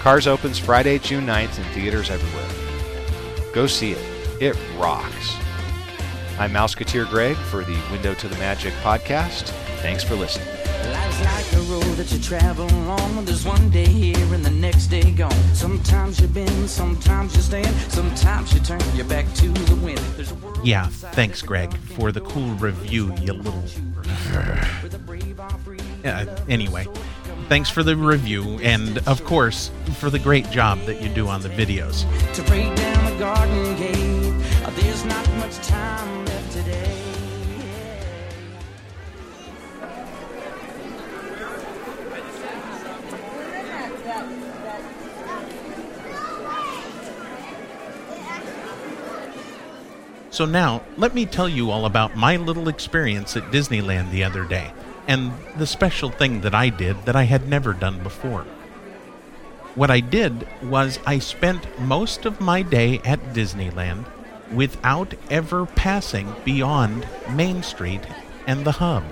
Cars 0.00 0.26
opens 0.26 0.58
Friday, 0.58 0.98
June 0.98 1.26
9th 1.26 1.58
in 1.58 1.64
theaters 1.74 2.10
everywhere. 2.10 3.52
Go 3.52 3.66
see 3.66 3.92
it. 3.92 4.02
It 4.40 4.56
rocks. 4.78 5.36
I'm 6.40 6.52
Mouseketeer 6.52 7.06
Greg 7.06 7.36
for 7.36 7.62
the 7.64 7.78
Window 7.92 8.14
to 8.14 8.26
the 8.26 8.34
Magic 8.38 8.72
podcast. 8.82 9.50
Thanks 9.82 10.02
for 10.02 10.14
listening. 10.14 10.48
Life's 10.90 11.22
like 11.22 11.60
a 11.60 11.62
road 11.70 11.96
that 11.98 12.10
you 12.10 12.18
travel 12.18 12.64
along. 12.64 13.26
There's 13.26 13.44
one 13.44 13.68
day 13.68 13.84
here 13.84 14.16
and 14.32 14.42
the 14.42 14.50
next 14.50 14.86
day 14.86 15.10
gone. 15.10 15.30
Sometimes 15.52 16.18
you 16.18 16.28
bend, 16.28 16.70
sometimes 16.70 17.36
you 17.36 17.42
stand, 17.42 17.76
sometimes 17.92 18.54
you 18.54 18.60
turn 18.60 18.80
your 18.94 19.04
back 19.04 19.30
to 19.34 19.48
the 19.48 19.76
wind. 19.84 19.98
There's 20.16 20.30
a 20.30 20.34
world 20.36 20.66
Yeah, 20.66 20.86
thanks, 20.86 21.42
Greg, 21.42 21.76
for 21.76 22.10
the 22.10 22.22
cool 22.22 22.54
review, 22.54 23.14
you 23.20 23.34
little. 23.34 23.62
Yeah, 26.02 26.24
anyway, 26.48 26.86
thanks 27.50 27.68
for 27.68 27.82
the 27.82 27.94
review, 27.94 28.58
and 28.62 28.96
of 29.06 29.22
course, 29.26 29.70
for 29.98 30.08
the 30.08 30.18
great 30.18 30.50
job 30.50 30.78
that 30.86 31.02
you 31.02 31.10
do 31.10 31.28
on 31.28 31.42
the 31.42 31.50
videos. 31.50 32.06
So 50.40 50.46
now, 50.46 50.80
let 50.96 51.14
me 51.14 51.26
tell 51.26 51.50
you 51.50 51.70
all 51.70 51.84
about 51.84 52.16
my 52.16 52.36
little 52.36 52.68
experience 52.68 53.36
at 53.36 53.50
Disneyland 53.50 54.10
the 54.10 54.24
other 54.24 54.46
day, 54.46 54.72
and 55.06 55.32
the 55.58 55.66
special 55.66 56.08
thing 56.08 56.40
that 56.40 56.54
I 56.54 56.70
did 56.70 57.04
that 57.04 57.14
I 57.14 57.24
had 57.24 57.46
never 57.46 57.74
done 57.74 58.02
before. 58.02 58.44
What 59.74 59.90
I 59.90 60.00
did 60.00 60.48
was 60.62 60.98
I 61.04 61.18
spent 61.18 61.78
most 61.78 62.24
of 62.24 62.40
my 62.40 62.62
day 62.62 63.02
at 63.04 63.34
Disneyland 63.34 64.06
without 64.50 65.12
ever 65.28 65.66
passing 65.66 66.34
beyond 66.42 67.06
Main 67.28 67.62
Street 67.62 68.06
and 68.46 68.64
the 68.64 68.72
hub. 68.80 69.04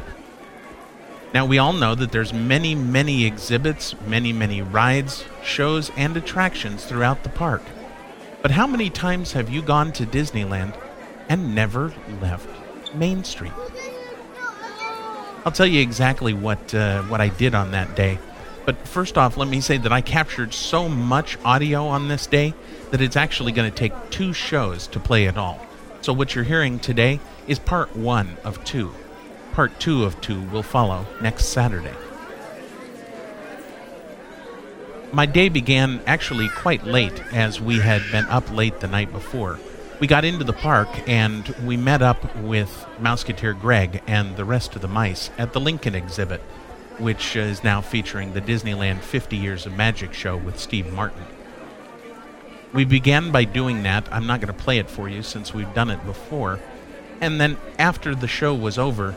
Now 1.35 1.45
we 1.45 1.59
all 1.59 1.75
know 1.75 1.95
that 1.95 2.11
there's 2.11 2.33
many, 2.33 2.75
many 2.75 3.27
exhibits, 3.27 3.95
many, 4.07 4.33
many 4.33 4.63
rides, 4.63 5.27
shows, 5.45 5.91
and 5.95 6.17
attractions 6.17 6.87
throughout 6.87 7.23
the 7.23 7.29
park. 7.29 7.61
But 8.41 8.53
how 8.53 8.67
many 8.67 8.89
times 8.89 9.33
have 9.33 9.51
you 9.51 9.61
gone 9.61 9.93
to 9.93 10.07
Disneyland 10.07 10.75
and 11.29 11.55
never 11.55 11.93
left 12.21 12.49
Main 12.95 13.25
Street? 13.25 13.53
I'll 15.45 15.53
tell 15.53 15.67
you 15.67 15.81
exactly 15.81 16.35
what 16.35 16.75
uh, 16.75 17.03
what 17.05 17.21
I 17.21 17.29
did 17.29 17.55
on 17.55 17.71
that 17.71 17.95
day. 17.95 18.19
But 18.67 18.87
first 18.87 19.17
off, 19.17 19.39
let 19.39 19.49
me 19.49 19.61
say 19.61 19.79
that 19.79 19.93
I 19.93 20.03
captured 20.03 20.53
so 20.53 20.89
much 20.89 21.39
audio 21.45 21.87
on 21.87 22.09
this 22.09 22.27
day 22.27 22.53
that 22.91 23.01
it's 23.01 23.17
actually 23.17 23.53
going 23.53 23.71
to 23.71 23.77
take 23.77 23.93
two 24.11 24.35
shows 24.35 24.87
to 24.89 25.01
play 25.01 25.25
it 25.25 25.39
all. 25.39 25.65
So 26.03 26.13
what 26.13 26.35
you're 26.35 26.45
hearing 26.45 26.79
today 26.79 27.19
is 27.47 27.59
part 27.59 27.97
one 27.97 28.37
of 28.45 28.63
two. 28.65 28.93
Part 29.53 29.81
two 29.81 30.05
of 30.05 30.21
two 30.21 30.43
will 30.49 30.63
follow 30.63 31.07
next 31.23 31.47
Saturday. 31.47 31.95
My 35.13 35.25
day 35.25 35.49
began 35.49 36.03
actually 36.07 36.51
quite 36.51 36.85
late, 36.85 37.23
as 37.33 37.63
we 37.63 37.81
had 37.81 38.03
been 38.13 38.27
up 38.27 38.53
late 38.53 38.81
the 38.81 38.87
night 38.87 39.11
before. 39.11 39.59
We 40.01 40.07
got 40.07 40.25
into 40.25 40.45
the 40.45 40.53
park 40.53 40.89
and 41.09 41.49
we 41.65 41.77
met 41.77 42.03
up 42.03 42.37
with 42.37 42.87
Mouseketeer 43.01 43.61
Greg 43.61 44.01
and 44.07 44.37
the 44.37 44.45
rest 44.45 44.77
of 44.77 44.83
the 44.83 44.87
mice 44.87 45.31
at 45.37 45.53
the 45.53 45.59
Lincoln 45.59 45.97
exhibit, 45.97 46.41
which 46.99 47.37
uh, 47.37 47.41
is 47.41 47.65
now 47.65 47.81
featuring 47.81 48.33
the 48.33 48.41
Disneyland 48.41 49.01
50 49.01 49.37
Years 49.37 49.67
of 49.67 49.77
Magic 49.77 50.15
show 50.15 50.37
with 50.37 50.57
Steve 50.57 50.93
Martin. 50.93 51.25
We 52.73 52.85
began 52.85 53.33
by 53.33 53.43
doing 53.43 53.83
that. 53.83 54.07
I'm 54.13 54.29
not 54.29 54.41
going 54.41 54.55
to 54.55 54.63
play 54.63 54.79
it 54.79 54.89
for 54.89 55.09
you 55.09 55.25
since 55.25 55.53
we've 55.53 55.75
done 55.75 55.91
it 55.91 56.05
before. 56.07 56.61
And 57.21 57.41
then 57.41 57.57
after 57.77 58.15
the 58.15 58.29
show 58.29 58.55
was 58.55 58.79
over, 58.79 59.17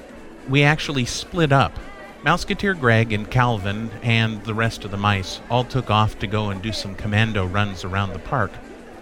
we 0.50 0.64
actually 0.64 1.06
split 1.06 1.52
up. 1.52 1.78
Mouseketeer 2.24 2.80
Greg 2.80 3.14
and 3.14 3.30
Calvin 3.30 3.92
and 4.02 4.44
the 4.46 4.56
rest 4.56 4.84
of 4.84 4.90
the 4.90 4.98
mice 4.98 5.42
all 5.48 5.64
took 5.64 5.92
off 5.92 6.18
to 6.20 6.28
go 6.28 6.50
and 6.50 6.60
do 6.60 6.72
some 6.72 6.96
commando 6.96 7.46
runs 7.46 7.84
around 7.84 8.14
the 8.14 8.20
park, 8.20 8.52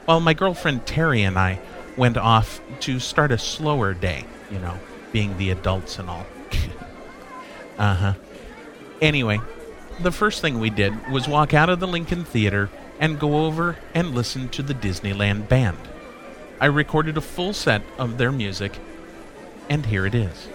while 0.10 0.20
my 0.20 0.34
girlfriend 0.34 0.88
Terry 0.88 1.22
and 1.22 1.38
I 1.38 1.60
went 1.96 2.18
off 2.18 2.62
to 2.80 3.00
start 3.00 3.32
a 3.32 3.38
slower 3.38 3.94
day, 3.94 4.26
you 4.50 4.58
know, 4.58 4.80
being 5.12 5.38
the 5.38 5.52
adults 5.52 6.00
and 6.00 6.10
all. 6.10 6.26
uh 7.78 7.94
huh. 7.94 8.14
Anyway, 9.04 9.40
the 10.00 10.12
first 10.12 10.42
thing 10.42 10.60
we 10.60 10.72
did 10.72 11.12
was 11.12 11.28
walk 11.28 11.54
out 11.54 11.70
of 11.70 11.80
the 11.80 11.86
Lincoln 11.86 12.26
Theater 12.26 12.72
and 13.00 13.20
go 13.20 13.46
over 13.46 13.78
and 13.94 14.16
listen 14.16 14.50
to 14.50 14.64
the 14.64 14.74
Disneyland 14.74 15.48
Band. 15.48 15.78
I 16.60 16.66
recorded 16.66 17.16
a 17.16 17.22
full 17.22 17.54
set 17.54 17.84
of 18.00 18.18
their 18.18 18.32
music, 18.32 18.80
and 19.70 19.86
here 19.86 20.08
it 20.08 20.16
is. 20.16 20.48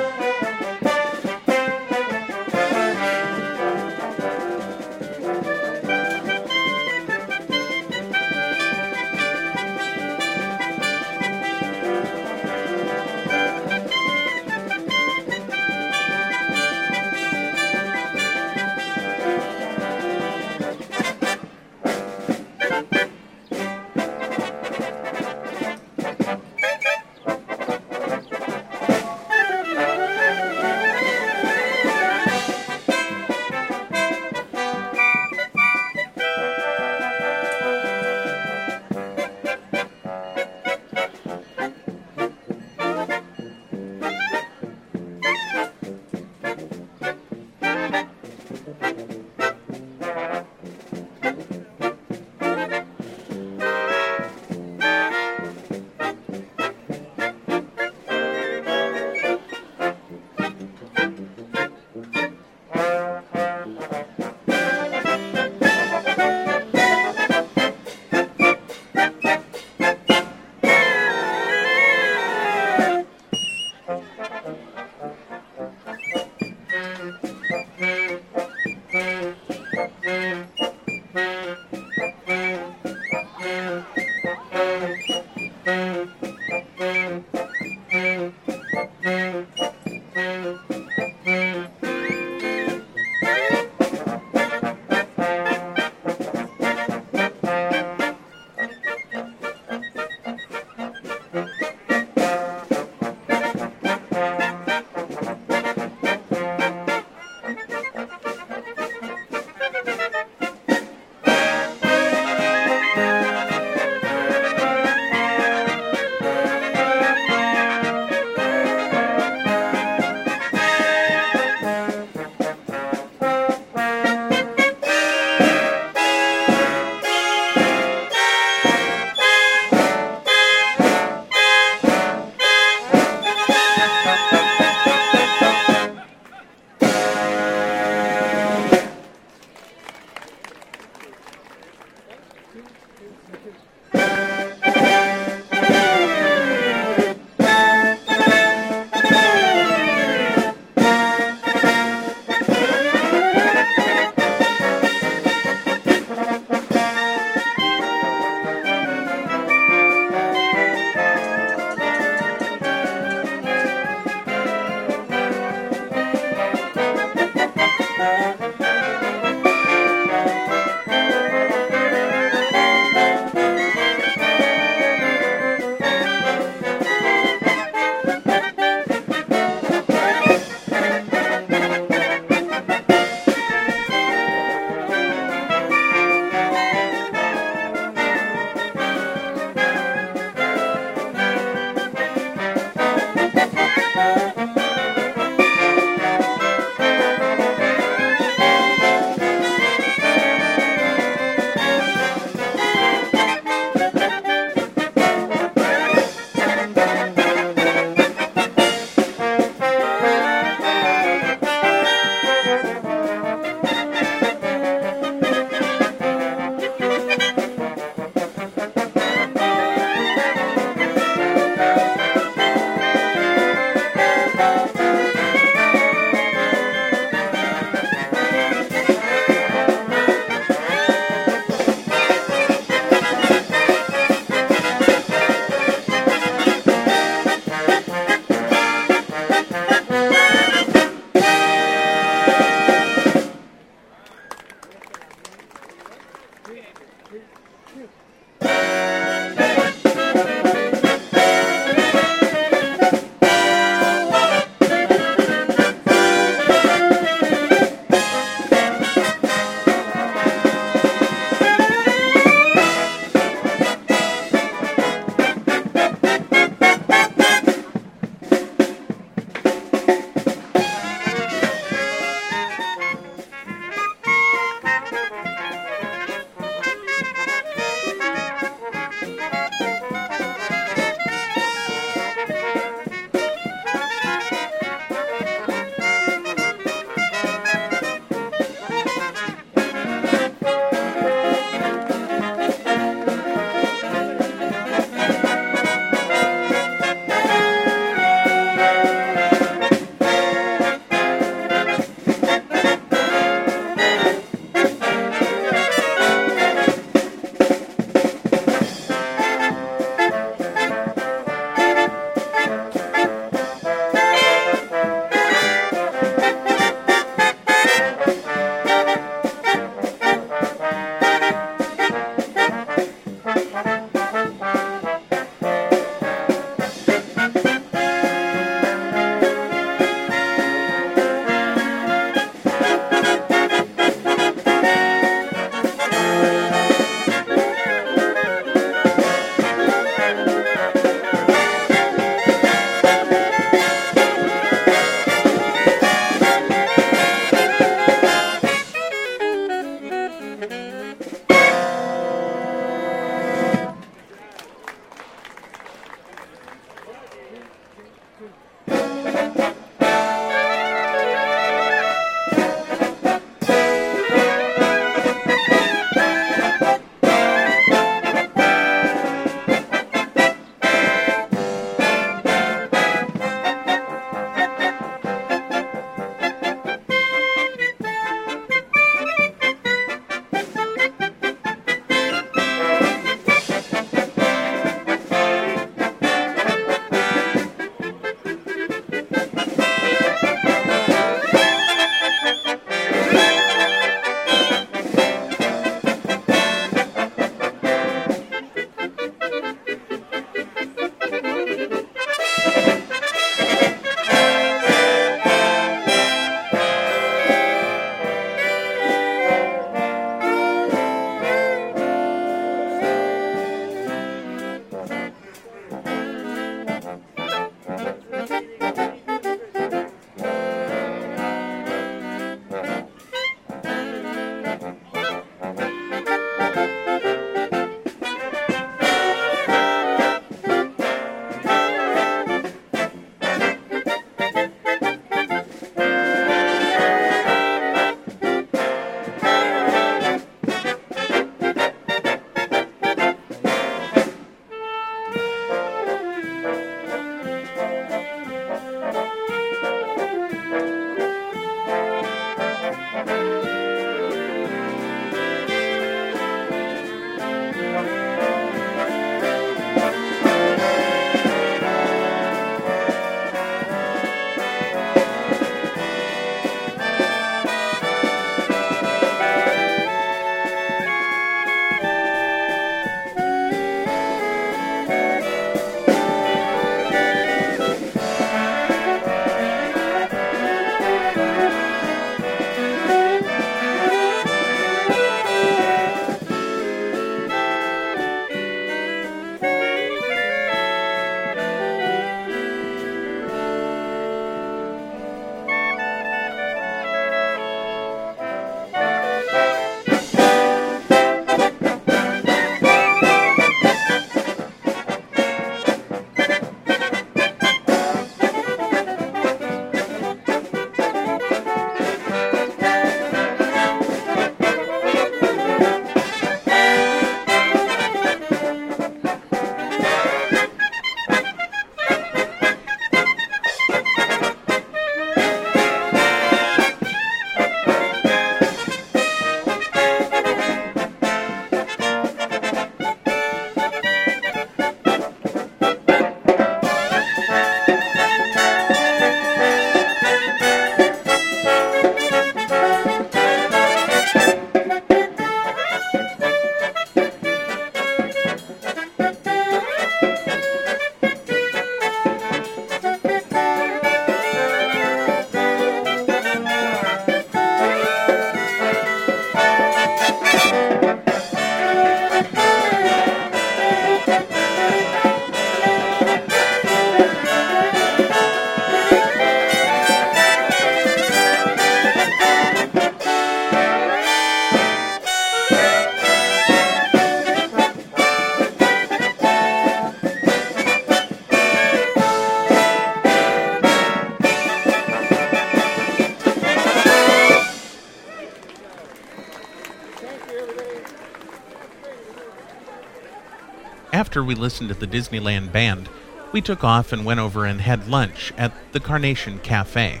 After 594.16 594.24
we 594.24 594.34
listened 594.34 594.70
to 594.70 594.74
the 594.74 594.86
Disneyland 594.86 595.52
band, 595.52 595.90
we 596.32 596.40
took 596.40 596.64
off 596.64 596.90
and 596.90 597.04
went 597.04 597.20
over 597.20 597.44
and 597.44 597.60
had 597.60 597.86
lunch 597.86 598.32
at 598.38 598.54
the 598.72 598.80
Carnation 598.80 599.40
Cafe. 599.40 600.00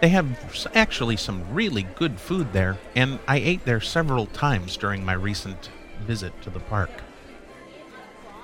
They 0.00 0.10
have 0.10 0.68
actually 0.72 1.16
some 1.16 1.52
really 1.52 1.82
good 1.82 2.20
food 2.20 2.52
there, 2.52 2.78
and 2.94 3.18
I 3.26 3.38
ate 3.38 3.64
there 3.64 3.80
several 3.80 4.26
times 4.26 4.76
during 4.76 5.04
my 5.04 5.14
recent 5.14 5.68
visit 6.00 6.40
to 6.42 6.50
the 6.50 6.60
park. 6.60 6.92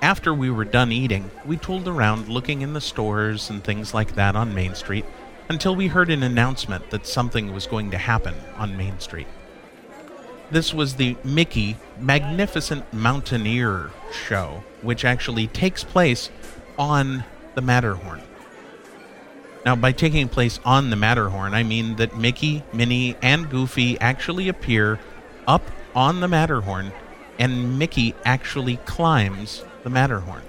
After 0.01 0.33
we 0.33 0.49
were 0.49 0.65
done 0.65 0.91
eating, 0.91 1.31
we 1.45 1.55
tooled 1.55 1.87
around 1.87 2.27
looking 2.27 2.61
in 2.61 2.73
the 2.73 2.81
stores 2.81 3.49
and 3.49 3.63
things 3.63 3.93
like 3.93 4.15
that 4.15 4.35
on 4.35 4.53
Main 4.53 4.75
Street 4.75 5.05
until 5.47 5.73
we 5.73 5.87
heard 5.87 6.11
an 6.11 6.21
announcement 6.21 6.89
that 6.89 7.07
something 7.07 7.53
was 7.53 7.65
going 7.65 7.91
to 7.91 7.97
happen 7.97 8.35
on 8.57 8.75
Main 8.75 8.99
Street. 8.99 9.27
This 10.53 10.71
was 10.71 10.97
the 10.97 11.17
Mickey 11.23 11.77
Magnificent 11.99 12.93
Mountaineer 12.93 13.89
show, 14.11 14.63
which 14.83 15.03
actually 15.03 15.47
takes 15.47 15.83
place 15.83 16.29
on 16.77 17.23
the 17.55 17.61
Matterhorn. 17.61 18.21
Now, 19.65 19.75
by 19.75 19.93
taking 19.93 20.29
place 20.29 20.59
on 20.63 20.91
the 20.91 20.95
Matterhorn, 20.95 21.55
I 21.55 21.63
mean 21.63 21.95
that 21.95 22.19
Mickey, 22.19 22.61
Minnie, 22.71 23.15
and 23.19 23.49
Goofy 23.49 23.99
actually 23.99 24.47
appear 24.47 24.99
up 25.47 25.63
on 25.95 26.19
the 26.19 26.27
Matterhorn, 26.27 26.91
and 27.39 27.79
Mickey 27.79 28.13
actually 28.23 28.77
climbs 28.85 29.65
the 29.81 29.89
Matterhorn. 29.89 30.43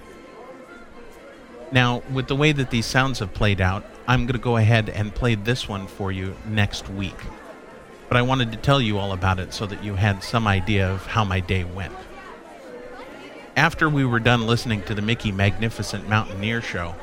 Now, 1.72 2.02
with 2.12 2.28
the 2.28 2.36
way 2.36 2.52
that 2.52 2.68
these 2.68 2.84
sounds 2.84 3.20
have 3.20 3.32
played 3.32 3.62
out, 3.62 3.86
I'm 4.06 4.26
going 4.26 4.34
to 4.34 4.38
go 4.38 4.58
ahead 4.58 4.90
and 4.90 5.14
play 5.14 5.34
this 5.34 5.66
one 5.66 5.86
for 5.86 6.12
you 6.12 6.36
next 6.46 6.90
week. 6.90 7.16
But 8.08 8.16
I 8.16 8.22
wanted 8.22 8.52
to 8.52 8.58
tell 8.58 8.80
you 8.80 8.98
all 8.98 9.12
about 9.12 9.38
it 9.38 9.52
so 9.52 9.66
that 9.66 9.82
you 9.82 9.94
had 9.94 10.22
some 10.22 10.46
idea 10.46 10.88
of 10.90 11.06
how 11.06 11.24
my 11.24 11.40
day 11.40 11.64
went. 11.64 11.94
After 13.56 13.88
we 13.88 14.04
were 14.04 14.20
done 14.20 14.46
listening 14.46 14.82
to 14.82 14.94
the 14.94 15.02
Mickey 15.02 15.32
Magnificent 15.32 16.08
Mountaineer 16.08 16.60
show, 16.60 16.94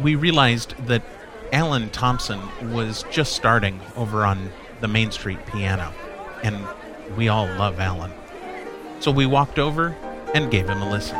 we 0.00 0.14
realized 0.14 0.76
that 0.86 1.02
Alan 1.52 1.90
Thompson 1.90 2.40
was 2.72 3.04
just 3.10 3.34
starting 3.34 3.80
over 3.96 4.24
on 4.24 4.50
the 4.80 4.88
Main 4.88 5.10
Street 5.10 5.44
piano, 5.46 5.92
and 6.42 6.66
we 7.16 7.28
all 7.28 7.46
love 7.46 7.78
Alan. 7.80 8.12
So 9.00 9.10
we 9.10 9.26
walked 9.26 9.58
over 9.58 9.96
and 10.34 10.50
gave 10.50 10.68
him 10.68 10.82
a 10.82 10.90
listen. 10.90 11.18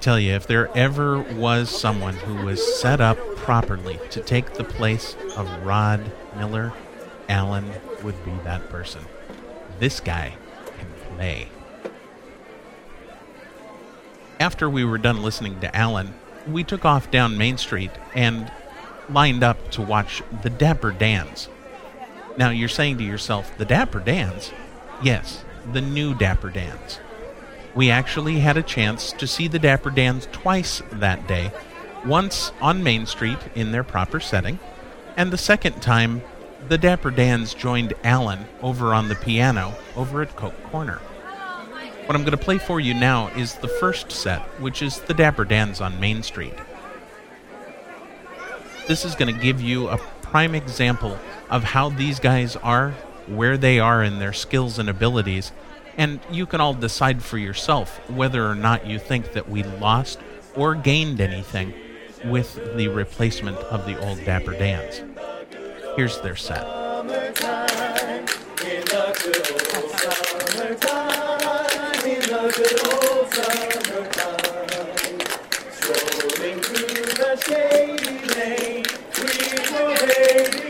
Tell 0.00 0.18
you, 0.18 0.32
if 0.32 0.46
there 0.46 0.74
ever 0.76 1.18
was 1.20 1.70
someone 1.70 2.14
who 2.14 2.44
was 2.44 2.80
set 2.80 3.00
up 3.00 3.18
properly 3.36 3.98
to 4.10 4.20
take 4.20 4.54
the 4.54 4.64
place 4.64 5.14
of 5.36 5.48
Rod 5.64 6.10
Miller, 6.36 6.72
Alan 7.28 7.70
would 8.02 8.24
be 8.24 8.32
that 8.44 8.68
person. 8.68 9.02
This 9.78 10.00
guy 10.00 10.34
can 10.78 11.16
play. 11.16 11.48
After 14.38 14.68
we 14.70 14.84
were 14.84 14.98
done 14.98 15.22
listening 15.22 15.60
to 15.60 15.76
Alan, 15.76 16.14
we 16.48 16.64
took 16.64 16.84
off 16.84 17.10
down 17.10 17.36
Main 17.36 17.58
Street 17.58 17.90
and 18.14 18.50
lined 19.10 19.44
up 19.44 19.70
to 19.72 19.82
watch 19.82 20.22
the 20.42 20.50
Dapper 20.50 20.92
Dans. 20.92 21.48
Now, 22.36 22.50
you're 22.50 22.68
saying 22.68 22.98
to 22.98 23.04
yourself, 23.04 23.56
the 23.58 23.64
Dapper 23.64 24.00
Dans? 24.00 24.52
Yes, 25.02 25.44
the 25.72 25.80
new 25.80 26.14
Dapper 26.14 26.48
Dans. 26.48 27.00
We 27.74 27.90
actually 27.90 28.40
had 28.40 28.56
a 28.56 28.62
chance 28.62 29.12
to 29.12 29.26
see 29.26 29.46
the 29.46 29.58
Dapper 29.58 29.90
Dans 29.90 30.26
twice 30.32 30.82
that 30.92 31.26
day. 31.26 31.52
Once 32.04 32.52
on 32.60 32.82
Main 32.82 33.06
Street 33.06 33.38
in 33.54 33.72
their 33.72 33.84
proper 33.84 34.20
setting, 34.20 34.58
and 35.16 35.30
the 35.30 35.38
second 35.38 35.80
time, 35.80 36.22
the 36.68 36.78
Dapper 36.78 37.10
Dans 37.10 37.54
joined 37.54 37.94
Alan 38.02 38.46
over 38.62 38.92
on 38.94 39.08
the 39.08 39.14
piano 39.14 39.74
over 39.96 40.22
at 40.22 40.34
Coke 40.36 40.60
Corner. 40.64 41.00
What 42.06 42.16
I'm 42.16 42.22
going 42.22 42.36
to 42.36 42.44
play 42.44 42.58
for 42.58 42.80
you 42.80 42.92
now 42.92 43.28
is 43.36 43.54
the 43.54 43.68
first 43.68 44.10
set, 44.10 44.40
which 44.60 44.82
is 44.82 45.00
the 45.00 45.14
Dapper 45.14 45.44
Dans 45.44 45.80
on 45.80 46.00
Main 46.00 46.22
Street. 46.22 46.54
This 48.88 49.04
is 49.04 49.14
going 49.14 49.32
to 49.32 49.40
give 49.40 49.60
you 49.60 49.88
a 49.88 49.98
prime 50.22 50.54
example 50.54 51.18
of 51.50 51.62
how 51.62 51.90
these 51.90 52.18
guys 52.18 52.56
are, 52.56 52.90
where 53.26 53.56
they 53.56 53.78
are 53.78 54.02
in 54.02 54.18
their 54.18 54.32
skills 54.32 54.78
and 54.78 54.88
abilities, 54.88 55.52
and 55.96 56.20
you 56.30 56.46
can 56.46 56.60
all 56.60 56.74
decide 56.74 57.22
for 57.22 57.38
yourself 57.38 57.98
whether 58.10 58.46
or 58.46 58.54
not 58.54 58.86
you 58.86 58.98
think 58.98 59.32
that 59.32 59.48
we 59.48 59.62
lost 59.62 60.18
or 60.54 60.74
gained 60.74 61.20
anything 61.20 61.72
with 62.24 62.54
the 62.76 62.88
replacement 62.88 63.56
of 63.56 63.86
the 63.86 63.98
old 64.06 64.24
Dapper 64.24 64.52
Dans. 64.52 65.02
Here's 65.96 66.20
their 66.20 66.36
set. 66.36 66.66
In 80.52 80.69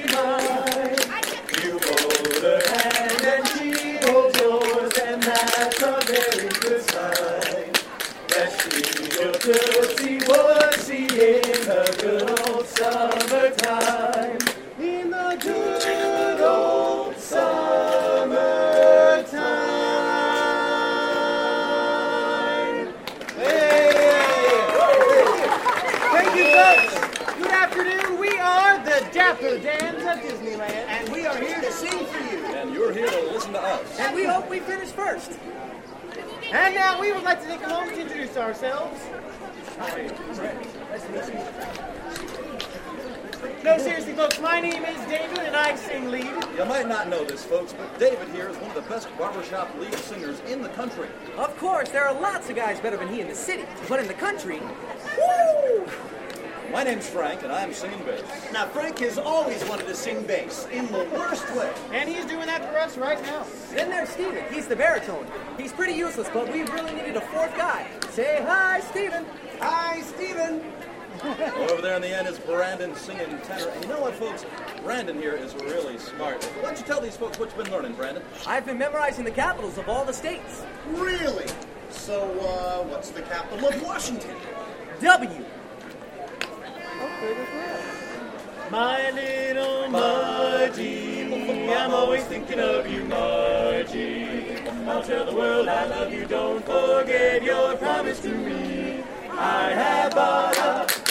best 49.50 49.68
barbershop 49.68 49.80
lead 49.80 49.94
singers 50.04 50.40
in 50.48 50.62
the 50.62 50.68
country. 50.70 51.08
Of 51.36 51.56
course, 51.58 51.90
there 51.90 52.06
are 52.06 52.18
lots 52.20 52.48
of 52.50 52.56
guys 52.56 52.80
better 52.80 52.96
than 52.96 53.08
he 53.08 53.20
in 53.20 53.28
the 53.28 53.34
city, 53.34 53.64
but 53.88 54.00
in 54.00 54.06
the 54.06 54.14
country, 54.14 54.60
woo! 54.60 55.86
My 56.72 56.84
name's 56.84 57.08
Frank, 57.08 57.42
and 57.42 57.50
I'm 57.50 57.72
singing 57.72 57.98
bass. 58.04 58.22
Now, 58.52 58.66
Frank 58.66 59.00
has 59.00 59.18
always 59.18 59.64
wanted 59.68 59.88
to 59.88 59.94
sing 59.94 60.22
bass 60.22 60.68
in 60.70 60.86
the 60.92 61.04
worst 61.12 61.48
way. 61.56 61.72
And 61.92 62.08
he's 62.08 62.24
doing 62.26 62.46
that 62.46 62.70
for 62.70 62.78
us 62.78 62.96
right 62.96 63.20
now. 63.22 63.44
Then 63.72 63.90
there's 63.90 64.08
Steven. 64.10 64.44
He's 64.52 64.68
the 64.68 64.76
baritone. 64.76 65.26
He's 65.58 65.72
pretty 65.72 65.94
useless, 65.94 66.28
but 66.32 66.52
we 66.52 66.62
really 66.62 66.94
needed 66.94 67.16
a 67.16 67.22
fourth 67.22 67.56
guy. 67.56 67.88
Say 68.10 68.40
hi, 68.46 68.80
Steven. 68.80 69.26
Hi, 69.58 70.00
Steven. 70.02 70.62
Over 71.22 71.82
there 71.82 71.96
in 71.96 72.02
the 72.02 72.16
end 72.16 72.26
is 72.28 72.38
Brandon 72.38 72.94
singing 72.94 73.38
tenor. 73.44 73.68
And 73.68 73.84
you 73.84 73.90
know 73.90 74.00
what, 74.00 74.14
folks? 74.14 74.46
Brandon 74.82 75.20
here 75.20 75.34
is 75.34 75.54
really 75.54 75.98
smart. 75.98 76.42
Why 76.42 76.62
don't 76.62 76.78
you 76.78 76.84
tell 76.84 77.00
these 77.00 77.16
folks 77.16 77.38
what 77.38 77.50
you've 77.50 77.64
been 77.64 77.72
learning, 77.72 77.92
Brandon? 77.92 78.22
I've 78.46 78.64
been 78.64 78.78
memorizing 78.78 79.24
the 79.24 79.30
capitals 79.30 79.76
of 79.76 79.88
all 79.88 80.04
the 80.04 80.12
states. 80.12 80.62
Really? 80.88 81.46
So, 81.90 82.22
uh, 82.40 82.84
what's 82.84 83.10
the 83.10 83.22
capital 83.22 83.68
of 83.68 83.82
Washington? 83.82 84.34
W. 85.00 85.44
My 88.70 89.10
little 89.10 89.88
Margie, 89.88 91.70
I'm 91.74 91.90
always 91.90 92.22
thinking 92.24 92.60
of 92.60 92.90
you, 92.90 93.04
Margie. 93.04 94.56
I'll 94.86 95.02
tell 95.02 95.26
the 95.26 95.34
world 95.34 95.68
I 95.68 95.86
love 95.86 96.12
you, 96.12 96.24
don't 96.24 96.64
forget 96.64 97.42
your 97.42 97.76
promise 97.76 98.20
to 98.20 98.28
me. 98.28 99.02
I 99.30 99.70
have 99.70 100.14
bought 100.14 100.56
a 100.58 101.09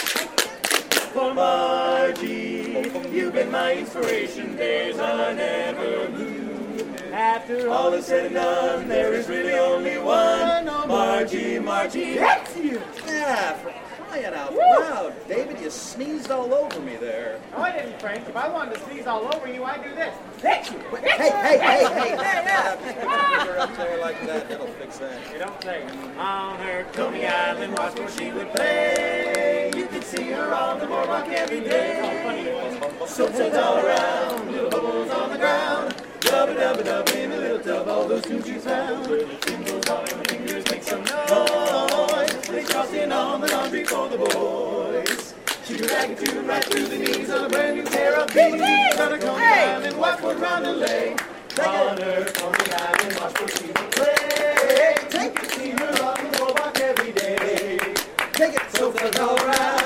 for 1.10 1.34
Margie. 1.34 2.92
You've 3.12 3.34
been 3.34 3.52
my 3.52 3.74
inspiration, 3.74 4.56
days 4.56 4.98
are 5.00 5.34
never 5.34 6.08
blue. 6.10 6.86
After 7.12 7.70
all 7.70 7.94
is 7.94 8.06
said 8.06 8.28
and 8.28 8.36
done, 8.36 8.88
there 8.88 9.14
is 9.14 9.28
really 9.28 9.54
only 9.54 9.98
one. 9.98 10.66
Margie, 10.88 11.60
Margie, 11.60 12.18
that's 12.18 12.56
you. 12.56 12.82
Yeah, 13.06 13.54
for 13.54 13.74
crying 13.96 14.26
out 14.26 14.54
loud. 14.56 15.14
David, 15.28 15.60
you 15.60 15.70
sneezed 15.72 16.30
all 16.32 16.54
over 16.54 16.80
me 16.80 16.96
there. 16.98 17.40
No, 17.52 17.64
I 17.64 17.72
didn't, 17.72 18.00
Frank. 18.00 18.28
If 18.28 18.36
I 18.36 18.48
wanted 18.48 18.76
to 18.76 18.86
sneeze 18.86 19.08
all 19.08 19.34
over 19.34 19.52
you, 19.52 19.64
I'd 19.64 19.84
do 19.84 19.94
this. 19.96 20.16
That's 20.42 20.72
you. 20.72 20.78
Hey, 21.02 21.18
hey, 21.18 21.58
hey, 21.58 21.86
hey, 21.86 22.18
hey. 22.18 22.96
Ah! 23.08 23.46
You're 23.46 23.60
up 23.60 23.76
there 23.76 24.00
like 24.00 24.22
that, 24.26 24.48
that'll 24.48 24.68
fix 24.68 25.00
that. 25.00 25.20
You 25.34 25.40
don't 25.40 25.64
say. 25.64 25.84
On 26.18 26.58
her 26.60 26.86
Coney 26.94 27.26
Island, 27.26 27.74
watch 27.78 27.98
where 27.98 28.10
she 28.10 28.32
would 28.32 28.52
play. 28.54 29.72
You 30.12 30.18
could 30.18 30.26
see 30.26 30.32
her 30.32 30.54
on 30.56 30.80
the 30.80 30.88
boardwalk 30.88 31.28
every 31.28 31.60
day. 31.60 32.02
Soapsuds 33.06 33.56
all 33.56 33.78
around, 33.78 34.52
little 34.52 34.70
bubbles 34.70 35.12
on 35.12 35.30
the 35.30 35.38
ground. 35.38 35.96
Dubba 36.22 36.56
dubba 36.56 36.84
dubba 36.84 37.16
in 37.16 37.32
a 37.32 37.38
little 37.38 37.60
tub, 37.60 37.88
all 37.88 38.08
those 38.08 38.24
tunes 38.24 38.48
you 38.48 38.60
found. 38.60 39.06
Little 39.06 39.38
tingles 39.38 39.88
on 39.88 40.08
her 40.08 40.24
fingers 40.24 40.66
make 40.72 40.82
some 40.82 41.04
noise. 41.04 42.48
They 42.48 42.64
toss 42.64 42.92
in 42.94 43.12
on 43.12 43.42
the 43.42 43.52
laundry 43.52 43.86
for 43.86 44.10
the 44.10 44.18
boys. 44.18 45.36
She 45.66 45.76
could 45.76 45.90
drag 45.90 46.10
it 46.12 46.26
to 46.26 46.42
right 46.42 46.64
through 46.64 46.88
the 46.88 46.98
knees 46.98 47.30
on 47.30 47.46
a 47.46 47.50
brand 47.50 47.78
new 47.78 47.84
pair 47.84 48.16
of 48.20 48.30
BVDs 48.30 49.00
on 49.00 49.14
a 49.14 49.20
Coney 49.20 49.46
Island, 49.46 49.98
watch 49.98 50.20
for 50.22 50.34
round 50.36 50.66
the 50.66 50.74
lay. 50.74 51.12
On 51.64 51.98
her 51.98 52.26
Coney 52.34 52.72
Island, 52.72 53.20
watch 53.20 53.40
where 53.40 53.50
she 53.50 53.68
would 53.68 53.92
play. 53.92 54.96
Take 55.10 55.44
it, 55.44 55.52
see 55.52 55.70
her 55.70 56.04
on 56.04 56.32
the 56.32 56.38
boardwalk 56.40 56.80
every 56.80 57.12
day. 57.12 57.78
Take 58.34 58.56
it, 58.56 58.72
soapsuds 58.72 59.20
all 59.20 59.36
around, 59.36 59.79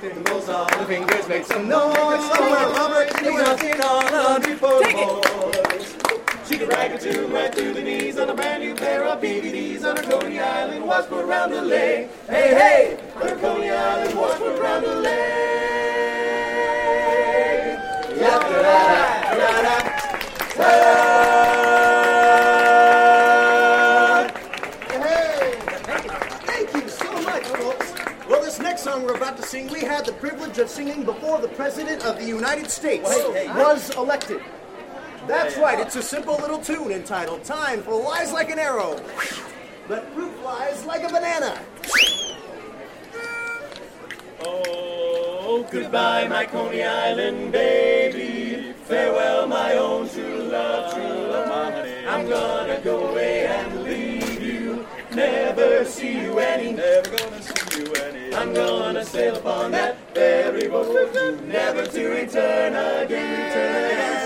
Tingles 0.00 0.48
on 0.50 0.66
the 0.78 0.84
fingers 0.86 1.26
make 1.26 1.44
some 1.44 1.68
noise. 1.68 2.24
Somewhere 2.30 2.68
Robert 2.68 3.08
dancing 3.14 3.80
on 3.80 4.42
a 4.42 4.56
boys. 4.56 5.96
She 6.46 6.58
could 6.58 6.68
rag 6.68 6.92
it 6.92 7.00
to 7.00 7.26
right 7.28 7.54
through 7.54 7.72
the 7.72 7.82
knees 7.82 8.18
on 8.18 8.28
a 8.28 8.34
brand 8.34 8.62
new 8.62 8.74
pair 8.74 9.04
of 9.04 9.22
BVDs 9.22 9.84
on 9.84 9.96
her 9.96 10.02
Coney 10.02 10.38
Island 10.38 10.86
watch 10.86 11.06
for 11.06 11.24
round 11.24 11.52
the 11.52 11.62
lake. 11.62 12.10
Hey, 12.28 12.54
hey, 12.54 12.98
on 13.16 13.28
her 13.28 13.36
Coney 13.36 13.70
Island 13.70 14.18
watch 14.18 14.36
for 14.36 14.60
round 14.60 14.84
the 14.84 14.94
lay. 14.96 15.46
Thank 20.56 21.25
privilege 30.56 30.58
of 30.58 30.70
singing 30.70 31.04
before 31.04 31.40
the 31.40 31.48
President 31.48 32.04
of 32.04 32.16
the 32.16 32.24
United 32.24 32.70
States 32.70 33.04
was 33.04 33.94
elected. 33.96 34.40
That's 35.26 35.56
right, 35.58 35.78
it's 35.78 35.96
a 35.96 36.02
simple 36.02 36.36
little 36.36 36.58
tune 36.58 36.92
entitled 36.92 37.44
Time 37.44 37.82
Flies 37.82 38.32
Like 38.32 38.50
an 38.50 38.58
Arrow, 38.58 39.00
but 39.88 40.08
fruit 40.14 40.32
flies 40.40 40.84
like 40.86 41.02
a 41.02 41.08
banana. 41.08 41.60
Oh, 44.40 45.66
goodbye, 45.70 46.28
my 46.28 46.46
Coney 46.46 46.84
Island 46.84 47.52
baby. 47.52 48.72
Farewell, 48.84 49.48
my 49.48 49.74
own 49.74 50.08
true 50.08 50.42
love, 50.42 50.94
true 50.94 51.02
love. 51.02 51.86
I'm 52.08 52.28
gonna 52.28 52.80
go 52.82 53.08
away 53.08 53.46
and 53.46 53.82
leave 53.82 54.42
you. 54.42 54.86
Never 55.12 55.84
see 55.84 56.20
you 56.20 56.38
any. 56.38 56.72
Never 56.72 57.15
gonna 58.56 59.04
sail 59.04 59.36
upon 59.36 59.70
that 59.70 59.98
ferry 60.14 60.68
boat, 60.68 61.42
never 61.44 61.86
to 61.86 62.08
return 62.08 62.74
again. 63.04 64.25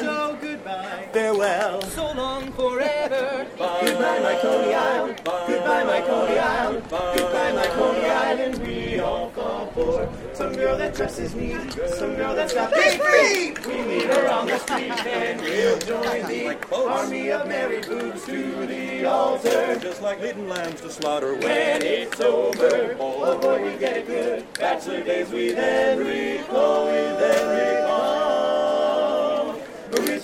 Farewell. 1.50 1.82
So 1.82 2.12
long 2.12 2.52
forever. 2.52 3.46
Goodbye, 3.58 4.20
my 4.20 4.38
Coney 4.40 4.74
Island. 4.74 5.20
Goodbye, 5.24 5.84
my 5.84 6.00
Coney 6.00 6.38
Island. 6.38 6.82
Goodbye, 6.90 7.52
my 7.52 7.66
Coney 7.66 8.06
Island. 8.06 8.58
We 8.66 9.00
all 9.00 9.30
fall 9.30 9.66
for 9.74 10.08
some 10.34 10.52
girl 10.54 10.76
that 10.78 10.94
dresses 10.94 11.34
neat, 11.34 11.72
some 11.98 12.14
girl 12.14 12.34
that's 12.34 12.54
got 12.54 12.72
big 12.72 13.00
feet. 13.00 13.66
We 13.66 13.82
meet 13.82 14.04
her 14.04 14.28
on 14.30 14.46
the 14.46 14.58
street 14.58 15.06
and 15.06 15.40
we'll 15.40 15.78
join 15.78 16.26
the 16.26 16.56
army 16.74 17.30
of 17.30 17.48
merry 17.48 17.80
boobs 17.80 18.24
to 18.26 18.66
the 18.66 19.04
altar. 19.06 19.78
Just 19.78 20.02
like 20.02 20.20
leading 20.20 20.48
lambs 20.48 20.80
to 20.82 20.90
slaughter 20.90 21.34
When 21.34 21.82
it's 21.82 22.20
over, 22.20 22.96
oh 22.98 23.38
boy, 23.38 23.64
we 23.64 23.78
get 23.78 23.98
it 23.98 24.06
good. 24.06 24.52
Bachelor 24.54 25.02
days 25.02 25.30
we 25.30 25.52
then 25.52 25.98
recall, 25.98 26.88
oh, 26.88 27.20
we 27.20 27.79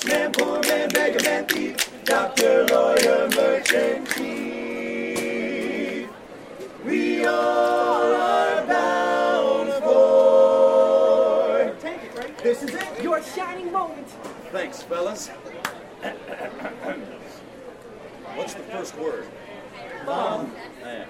man, 0.07 0.33
poor 0.33 0.61
man, 0.63 0.89
beggar 0.91 1.23
man, 1.25 1.47
thief, 1.47 1.77
doctor, 2.05 2.67
lawyer, 2.67 3.29
merchant, 3.35 4.09
thief. 4.09 4.27
We 6.85 7.25
all 7.25 8.15
are 8.15 8.67
bound 8.67 9.73
for. 9.83 11.75
Take 11.81 12.05
it, 12.05 12.15
right? 12.17 12.39
This 12.39 12.63
is 12.63 12.75
it. 12.75 13.03
Your 13.03 13.23
shining 13.23 13.73
moment. 13.73 14.09
Thanks, 14.53 14.83
fellas. 14.83 15.29
What's 18.35 18.55
the 18.55 18.63
first 18.63 18.97
word? 18.99 19.27
Mom. 20.05 20.53
Eh. 20.85 21.05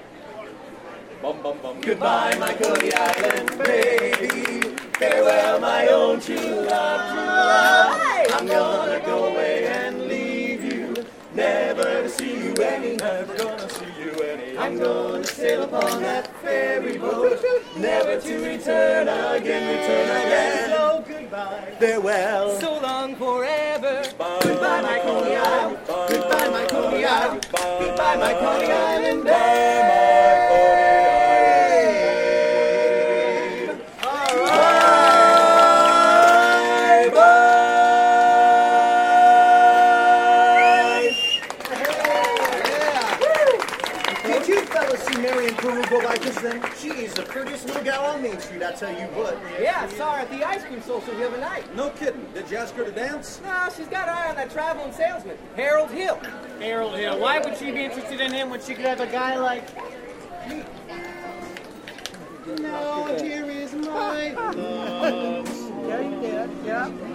Bum 1.22 1.42
bum 1.42 1.58
bum. 1.62 1.80
Goodbye, 1.80 2.36
my 2.38 2.52
Coney 2.54 2.92
Island 2.92 3.58
baby. 3.58 4.60
Farewell, 4.98 5.60
my 5.60 5.86
own 5.88 6.20
true 6.20 6.36
love, 6.36 7.10
true 7.10 7.24
love. 7.24 8.00
I'm 8.34 8.46
gonna 8.46 9.00
go 9.04 9.26
away 9.26 9.66
and 9.66 10.02
leave 10.08 10.62
you. 10.64 10.94
Never 11.34 12.02
to 12.02 12.08
see 12.08 12.36
you 12.44 12.54
any. 12.62 12.96
Never 12.96 13.34
gonna 13.36 13.68
see 13.68 13.84
you 13.98 14.12
any. 14.22 14.58
I'm 14.58 14.78
gonna 14.78 15.24
sail 15.24 15.62
upon 15.64 16.02
that 16.02 16.34
ferry 16.42 16.98
boat. 16.98 17.42
Never 17.76 18.20
to 18.20 18.34
return 18.44 19.08
again, 19.08 19.78
return 19.78 20.08
again. 20.26 20.70
So 20.70 21.04
goodbye. 21.06 21.76
Farewell. 21.78 22.60
So 22.60 22.78
long 22.80 23.16
forever. 23.16 24.02
Goodbye, 24.18 24.82
my 24.82 24.98
Coney 25.00 25.36
Island. 25.36 25.78
Goodbye, 25.86 26.48
my 26.50 26.66
Coney 26.66 27.04
Island. 27.04 27.46
Goodbye, 27.52 28.16
my 28.16 28.32
Coney 28.34 28.72
Island. 28.72 29.24
Bye, 29.24 29.75
prettiest 47.36 47.66
little 47.66 47.84
gal 47.84 48.06
on 48.06 48.22
Main 48.22 48.40
Street, 48.40 48.62
I 48.62 48.72
tell 48.72 48.90
you 48.90 49.06
what. 49.08 49.36
Yeah, 49.60 49.82
I 49.82 49.88
saw 49.88 50.14
her 50.14 50.20
at 50.20 50.30
the 50.30 50.42
ice 50.42 50.64
cream 50.64 50.80
social 50.80 51.14
the 51.14 51.26
other 51.26 51.36
night. 51.36 51.74
No 51.76 51.90
kidding. 51.90 52.26
Did 52.32 52.50
you 52.50 52.56
ask 52.56 52.74
her 52.76 52.84
to 52.84 52.90
dance? 52.90 53.42
No, 53.44 53.68
she's 53.76 53.88
got 53.88 54.08
her 54.08 54.14
eye 54.14 54.30
on 54.30 54.36
that 54.36 54.50
traveling 54.50 54.90
salesman, 54.92 55.36
Harold 55.54 55.90
Hill. 55.90 56.18
Harold 56.60 56.96
Hill. 56.96 57.20
Why 57.20 57.38
would 57.40 57.58
she 57.58 57.70
be 57.70 57.84
interested 57.84 58.22
in 58.22 58.32
him 58.32 58.48
when 58.48 58.62
she 58.62 58.74
could 58.74 58.86
have 58.86 59.00
a 59.00 59.06
guy 59.06 59.36
like 59.36 59.68
me? 60.48 60.64
Now 62.58 63.04
here 63.18 63.44
is 63.44 63.74
my 63.74 64.32
love. 64.32 65.62
Yeah, 65.86 66.00
you 66.00 66.20
did. 66.20 66.50
Yeah. 66.64 66.88
Yeah. 66.88 67.05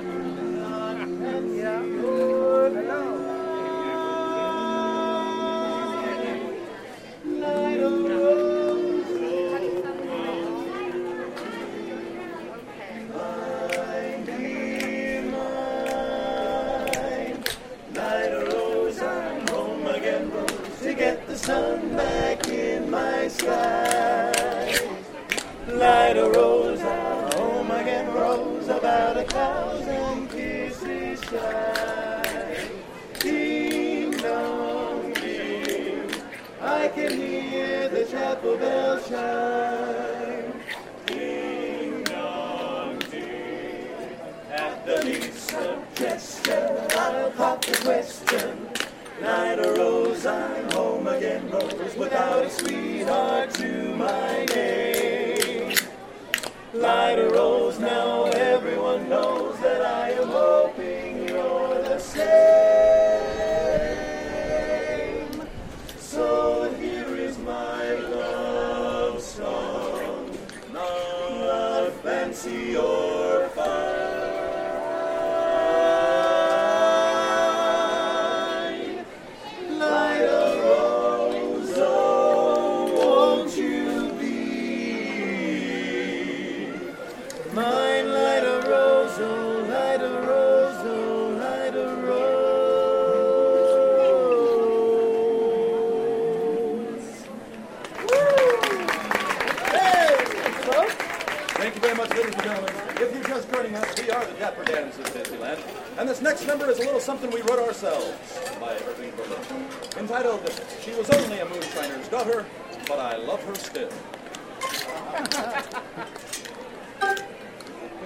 And 106.02 106.10
this 106.10 106.20
next 106.20 106.48
number 106.48 106.68
is 106.68 106.80
a 106.80 106.82
little 106.82 107.00
something 107.00 107.30
we 107.30 107.44
wrote 107.44 107.60
ourselves 107.60 108.12
by 108.60 108.74
Irving 108.74 109.12
Berlin. 109.16 109.68
Entitled, 110.00 110.52
She 110.84 110.96
Was 110.96 111.08
Only 111.12 111.38
a 111.38 111.46
Moonshiner's 111.46 112.08
Daughter, 112.08 112.44
But 112.88 112.98
I 112.98 113.18
Love 113.18 113.44
Her 113.44 113.54
Still. 113.54 113.88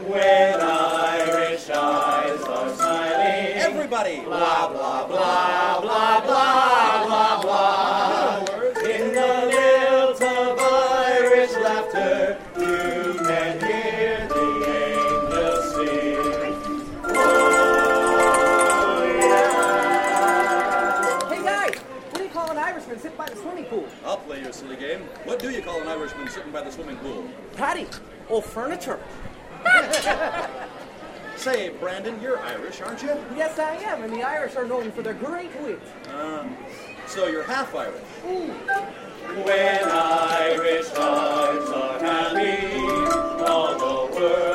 When 0.08 0.60
Irish 0.60 1.70
eyes 1.70 2.41
are 2.41 2.76
smiling. 2.76 3.54
Everybody! 3.54 4.20
Blah, 4.26 4.68
blah, 4.68 5.08
blah, 5.08 5.80
blah, 5.80 5.80
blah, 5.80 6.20
blah, 6.20 6.85
I'll 24.66 24.76
play 24.76 24.88
your 24.88 24.89
silly 24.89 24.97
game. 24.97 25.07
What 25.24 25.39
do 25.39 25.49
you 25.49 25.61
call 25.61 25.82
an 25.82 25.88
Irishman 25.88 26.28
sitting 26.30 26.51
by 26.51 26.61
the 26.61 26.72
swimming 26.72 26.97
pool? 26.97 27.26
Paddy, 27.55 27.88
old 28.30 28.45
furniture. 28.45 28.99
Say, 31.36 31.70
Brandon, 31.70 32.20
you're 32.22 32.39
Irish, 32.39 32.82
aren't 32.82 33.01
you? 33.01 33.16
Yes, 33.36 33.59
I 33.59 33.76
am, 33.76 34.03
and 34.03 34.13
the 34.13 34.24
Irish 34.24 34.55
are 34.55 34.66
known 34.66 34.91
for 34.91 35.01
their 35.01 35.13
great 35.13 35.51
wit. 35.61 35.82
Um, 36.13 36.55
so 37.07 37.28
you're 37.28 37.43
half 37.43 37.76
Irish. 37.76 38.01
When 38.24 39.84
Irish 39.84 40.88
hearts 40.89 41.70
are 41.72 41.99
happy, 41.99 43.43
all 43.43 43.78
the 43.78 44.20
world 44.20 44.55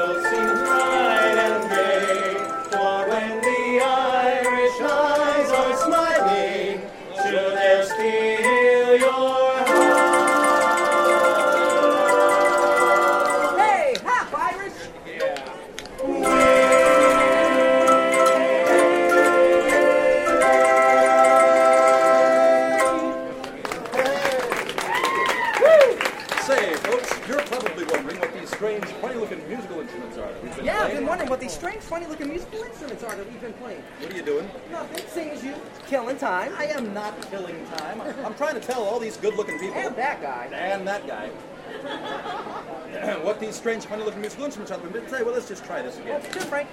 time. 36.21 36.53
I 36.59 36.67
am 36.67 36.93
not 36.93 37.21
killing 37.31 37.67
time. 37.77 38.01
I'm 38.25 38.35
trying 38.35 38.55
to 38.55 38.61
tell 38.61 38.83
all 38.83 39.01
these 39.01 39.17
good-looking 39.17 39.59
people. 39.59 39.77
And 39.77 39.97
that 39.97 40.21
guy. 40.21 40.47
And 40.53 40.87
that 40.87 41.07
guy. 41.07 41.29
what 43.25 43.41
these 43.41 43.55
strange, 43.55 43.87
funny-looking 43.87 44.21
musical 44.21 44.45
instruments 44.45 44.71
are 44.71 44.79
that 44.79 44.93
we've. 44.93 45.11
Well, 45.11 45.35
let's 45.35 45.49
just 45.49 45.65
try 45.65 45.81
this 45.83 45.99
again. 45.99 46.23
Sure, 46.33 46.43
Frank. 46.43 46.69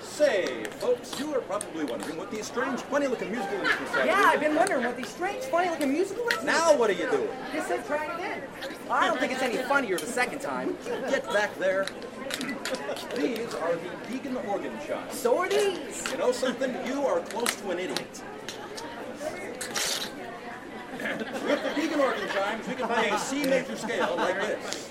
Say, 0.00 0.64
folks, 0.80 1.18
you 1.18 1.34
are 1.34 1.40
probably 1.40 1.84
wondering 1.84 2.16
what 2.16 2.30
these 2.30 2.46
strange, 2.46 2.80
funny-looking 2.80 3.30
musical 3.30 3.58
instruments 3.58 3.94
are. 3.94 4.06
Yeah, 4.06 4.22
I've 4.26 4.40
been 4.40 4.54
wondering 4.54 4.84
what 4.84 4.96
these 4.96 5.08
strange, 5.08 5.44
funny-looking 5.44 5.92
musical 5.92 6.24
instruments. 6.24 6.58
Are 6.58 6.72
now 6.72 6.76
what 6.76 6.90
are 6.90 6.94
you 6.94 7.10
doing? 7.10 7.28
Just 7.52 7.68
said 7.68 7.84
try 7.86 8.04
it 8.04 8.14
again. 8.14 8.42
I 8.90 9.06
don't 9.06 9.20
think 9.20 9.32
it's 9.32 9.42
any 9.42 9.58
funnier 9.58 9.98
the 9.98 10.06
second 10.06 10.40
time. 10.40 10.76
Get 11.08 11.24
back 11.32 11.56
there. 11.58 11.86
These 13.18 13.54
are 13.54 13.74
the 13.74 13.88
Deagan 14.06 14.48
organ 14.48 14.78
chimes. 14.86 15.12
So 15.12 15.38
are 15.38 15.48
these. 15.48 16.08
You 16.12 16.18
know 16.18 16.30
something? 16.30 16.72
You 16.86 17.04
are 17.04 17.18
close 17.20 17.52
to 17.56 17.70
an 17.70 17.80
idiot. 17.80 18.22
With 20.92 21.62
the 21.62 21.70
Deagan 21.74 21.98
organ 21.98 22.28
chimes, 22.28 22.68
we 22.68 22.74
can 22.76 22.86
play 22.86 23.08
a 23.10 23.18
C 23.18 23.44
major 23.44 23.76
scale 23.76 24.14
like 24.16 24.40
this. 24.40 24.90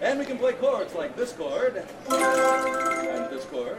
And 0.00 0.18
we 0.18 0.24
can 0.24 0.38
play 0.38 0.54
chords 0.54 0.94
like 0.94 1.14
this 1.14 1.32
chord, 1.32 1.84
and 2.08 3.30
this 3.30 3.44
chord, 3.44 3.78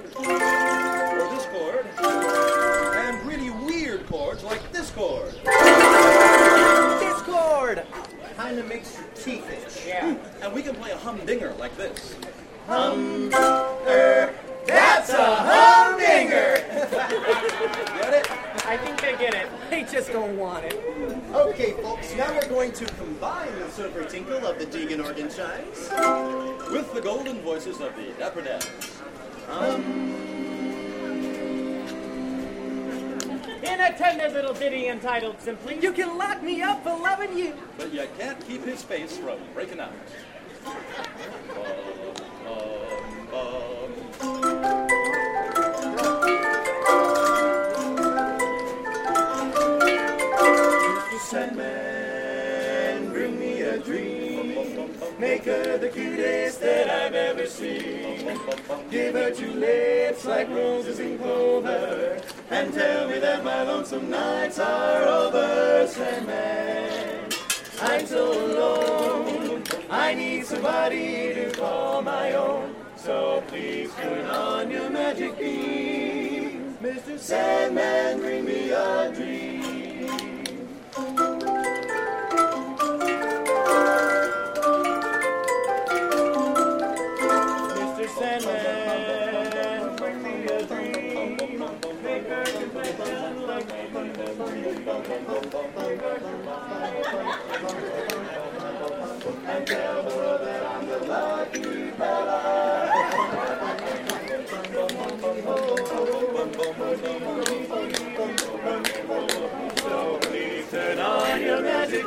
humdinger 11.10 11.56
like 11.58 11.76
this. 11.76 12.16
Humdinger. 12.68 14.36
That's 14.68 15.10
a 15.10 15.36
humdinger. 15.38 16.54
Get 17.98 18.14
it? 18.14 18.32
I 18.68 18.78
think 18.78 19.02
they 19.02 19.18
get 19.18 19.34
it. 19.34 19.50
They 19.72 19.82
just 19.92 20.12
don't 20.12 20.38
want 20.38 20.66
it. 20.66 20.80
Okay, 21.34 21.72
folks, 21.82 22.14
now 22.16 22.32
we're 22.32 22.48
going 22.48 22.72
to 22.74 22.86
combine 22.86 23.50
the 23.58 23.72
silver 23.72 24.04
tinkle 24.06 24.46
of 24.46 24.60
the 24.60 24.68
Deagan 24.68 25.04
organ 25.04 25.30
chimes. 25.32 25.90
With 26.72 26.94
the 26.94 27.02
golden 27.02 27.42
voices 27.42 27.82
of 27.82 27.96
the 27.96 28.12
Dapper 28.20 28.44
Dans. 28.44 28.70
In 33.64 33.82
a 33.82 33.98
tender 33.98 34.30
little 34.30 34.54
ditty 34.54 34.90
entitled 34.90 35.42
simply, 35.42 35.80
You 35.82 35.92
can 35.92 36.20
lock 36.20 36.44
me 36.44 36.62
up 36.62 36.84
for 36.84 36.96
loving 37.00 37.36
you. 37.36 37.56
But 37.80 37.92
you 37.92 38.08
can't 38.20 38.40
keep 38.48 38.64
his 38.64 38.84
face 38.84 39.18
from 39.18 39.40
breaking 39.56 39.80
out. 39.80 39.94
Make 55.20 55.44
her 55.44 55.78
the 55.78 55.90
cutest 55.90 56.62
that 56.62 56.90
I've 56.90 57.14
ever 57.14 57.46
seen. 57.46 58.40
Give 58.90 59.16
her 59.16 59.32
two 59.32 59.52
lips 59.52 60.24
like 60.24 60.48
roses 60.48 61.00
in 61.00 61.18
clover. 61.18 62.22
And 62.50 62.74
tell 62.74 63.10
me 63.10 63.20
that 63.20 63.44
my 63.44 63.64
lonesome 63.64 64.10
nights 64.10 64.60
are 64.60 65.04
over, 65.04 65.86
Sandman. 65.88 67.30
I'm 67.82 68.06
so 68.06 68.32
alone. 68.32 69.64
I 69.90 70.14
need 70.14 70.46
somebody 70.46 71.34
to 71.34 71.52
call 71.52 72.02
my 72.02 72.32
own. 72.36 72.74
So 72.96 73.44
please 73.48 73.94
turn 73.96 74.26
on 74.26 74.72
your 74.72 74.90
magic 74.90 75.38
beam. 75.38 76.78
Mr. 76.82 77.20
Sandman, 77.20 78.22
bring 78.22 78.46
me 78.46 78.70
a 78.70 79.12
dream. 79.14 79.49
Please 110.22 110.72
your 111.42 111.62
magic. 111.62 112.06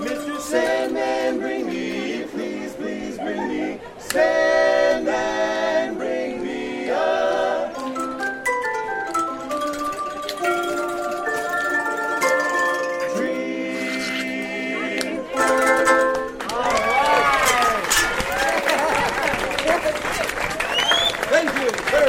Mr. 0.00 0.40
Sandman, 0.40 1.38
bring 1.38 1.66
me, 1.66 2.24
please, 2.24 2.72
please 2.74 3.16
bring 3.18 3.48
me. 3.48 3.80
Sandman, 3.98 4.59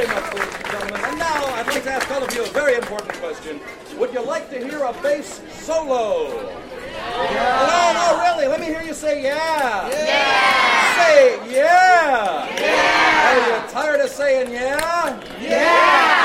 very 0.06 0.20
much, 0.20 0.34
ladies 0.34 0.54
and 0.54 0.66
gentlemen. 0.66 1.00
And 1.04 1.18
now 1.18 1.44
I'd 1.54 1.66
like 1.66 1.82
to 1.84 1.92
ask 1.92 2.10
all 2.10 2.22
of 2.22 2.34
you 2.34 2.42
a 2.44 2.48
very 2.48 2.74
important 2.74 3.12
question. 3.14 3.60
Would 3.98 4.12
you 4.12 4.24
like 4.24 4.50
to 4.50 4.58
hear 4.58 4.82
a 4.82 4.92
bass 4.94 5.40
solo? 5.50 6.28
No, 6.28 7.92
no, 7.94 8.20
really. 8.22 8.46
Let 8.48 8.60
me 8.60 8.66
hear 8.66 8.82
you 8.82 8.94
say 8.94 9.22
yeah. 9.22 9.88
Yeah. 9.88 10.96
Say 10.96 11.54
yeah. 11.54 12.48
Yeah. 12.60 13.28
Are 13.28 13.64
you 13.64 13.70
tired 13.70 14.00
of 14.00 14.10
saying 14.10 14.52
yeah? 14.52 15.20
Yeah. 15.40 16.18
All 16.18 16.21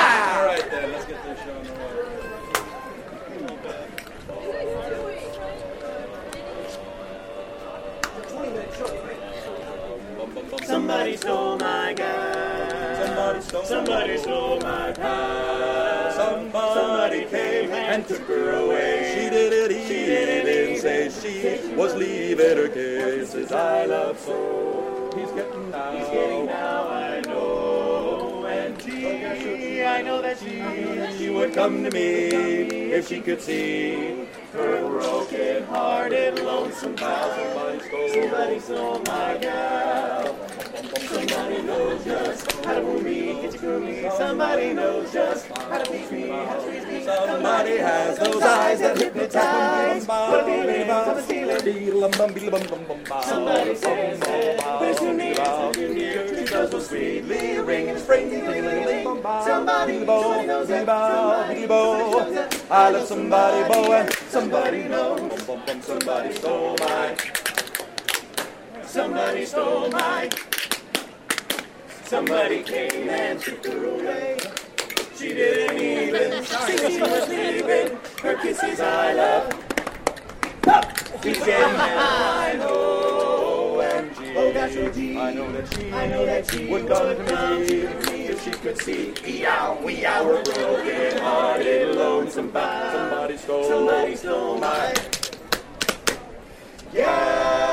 Somebody 13.66 14.18
stole, 14.18 14.60
my 14.62 14.94
car. 14.94 16.12
Somebody 16.12 17.26
came 17.26 17.72
and 17.72 18.08
took 18.08 18.22
her 18.28 18.52
away. 18.52 19.14
She 19.14 19.30
did 19.30 19.54
it, 19.54 19.72
he 19.72 19.84
She 19.88 20.06
did 20.06 20.30
it, 20.30 20.46
didn't 20.46 20.82
say 20.82 21.10
she 21.10 21.76
was 21.76 21.96
leaving 21.96 22.58
her 22.58 22.70
kisses 22.70 23.52
I 23.52 23.86
love 23.86 24.20
so. 24.20 25.12
He's 25.16 25.32
getting 25.32 25.72
now. 25.72 25.92
He's 25.92 26.08
getting 26.08 26.46
now, 26.46 26.90
I 26.90 27.22
know. 27.22 28.46
And 28.46 28.82
she, 28.82 29.84
I 29.84 30.02
know 30.02 30.22
that 30.22 30.40
she, 30.40 31.18
She 31.18 31.30
would 31.30 31.54
come 31.54 31.84
to 31.84 31.92
me 31.92 32.28
if 32.92 33.08
she 33.08 33.22
could 33.22 33.42
see 33.42 34.28
her 34.54 34.88
broken 34.88 35.64
hearted, 35.66 36.40
lonesome 36.44 36.96
pal. 36.96 37.30
somebody 37.36 37.80
stole. 37.88 38.10
Somebody 38.10 38.60
stole 38.60 39.00
my 39.00 39.38
gal. 39.40 40.47
Somebody 41.68 41.84
knows 41.84 42.06
just 42.06 42.66
how 42.66 42.74
to 42.76 42.82
move 42.82 43.04
me, 43.04 43.34
get 43.42 43.44
you 43.44 43.52
through. 43.52 44.10
Somebody 44.12 44.74
knows 44.74 45.12
just 45.12 45.48
how 45.48 45.78
to 45.78 45.86
please 45.86 46.12
me, 46.12 46.30
how 46.30 46.56
to 46.56 46.62
please 46.62 46.86
me. 46.86 47.04
Somebody 47.04 47.78
has 47.78 48.18
those 48.20 48.42
eyes 48.42 48.80
that 48.80 48.98
hypnotize. 48.98 50.08
What 50.08 50.40
a 50.40 50.46
feeling, 50.46 50.88
what 50.88 51.18
a 51.18 51.22
feeling. 51.24 51.58
Somebody 53.24 53.76
says 53.76 54.20
that 54.22 54.82
it's 54.82 55.00
too 55.00 55.14
near, 55.14 55.36
it's 55.38 55.78
too 55.78 55.94
near. 55.94 56.38
She 56.38 56.46
goes 56.54 56.72
so 56.72 56.80
sweetly, 56.80 57.60
ringing, 57.60 57.98
springing, 57.98 58.46
ringing, 58.48 59.04
Somebody, 59.04 59.46
somebody 59.46 60.06
knows 60.06 60.68
that. 60.70 60.88
Somebody 60.88 61.68
knows 61.68 62.34
that. 62.34 62.72
I 62.72 62.90
love 62.92 63.08
somebody, 63.08 63.74
boy, 63.74 63.94
and 63.94 64.14
Somebody 64.30 64.84
knows. 64.88 65.42
somebody 65.84 66.34
stole 66.34 66.78
my. 66.80 67.18
Somebody 68.84 69.46
stole 69.46 69.90
my. 69.90 70.30
Somebody 72.08 72.64
came 72.64 73.10
and 73.10 73.38
took 73.38 73.66
her 73.66 73.86
away. 73.86 74.38
She 75.18 75.28
didn't 75.34 75.78
even 75.78 76.44
see 76.46 76.78
she 76.78 77.02
was 77.02 77.28
leaving. 77.28 77.98
Her 78.22 78.36
kisses 78.42 78.80
I 78.80 79.12
love. 79.12 79.54
She's 81.22 81.40
getting 81.44 81.76
I 81.76 82.54
know, 82.58 83.82
and 83.82 84.16
she, 84.16 84.38
oh 84.38 84.54
gosh, 84.54 84.76
oh 84.78 85.20
I 85.20 85.34
know 85.34 85.52
that 85.52 85.74
she, 85.74 85.92
I 85.92 86.08
know 86.08 86.26
that 86.26 86.50
she 86.50 86.66
would 86.68 86.88
come 86.88 87.16
to 87.16 87.24
me 87.60 88.28
if 88.28 88.44
she 88.44 88.52
could 88.52 88.82
see. 88.82 89.12
Eow, 89.12 89.84
we 89.84 90.06
our 90.06 90.42
broken 90.44 91.18
hearted, 91.18 91.96
lonesome 91.96 92.52
bound. 92.52 92.94
Somebody 92.94 93.38
stole. 93.38 93.64
Somebody 93.66 94.16
stole 94.16 94.58
my. 94.60 94.94
Yeah. 96.94 97.68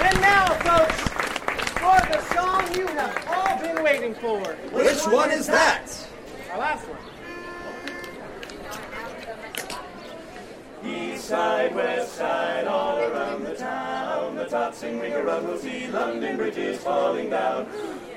And 0.00 0.20
now, 0.20 0.46
folks, 0.64 1.00
for 1.78 2.00
the 2.10 2.20
song 2.34 2.74
you 2.74 2.86
have 2.86 3.14
all 3.28 3.58
been 3.60 3.84
waiting 3.98 4.14
for. 4.14 4.38
Which 4.72 5.06
one 5.06 5.30
is 5.30 5.46
that? 5.46 5.86
Our 6.52 6.58
last 6.58 6.86
one. 6.88 6.98
East 10.84 11.24
side, 11.24 11.74
west 11.74 12.14
side, 12.14 12.66
all 12.66 12.98
around 12.98 13.44
the 13.44 13.54
town. 13.54 14.36
The 14.36 14.44
tops 14.44 14.82
in 14.84 15.00
ring 15.00 15.12
around 15.12 15.48
will 15.48 15.58
see 15.58 15.88
London 15.88 16.36
bridges 16.36 16.78
falling 16.78 17.30
down. 17.30 17.66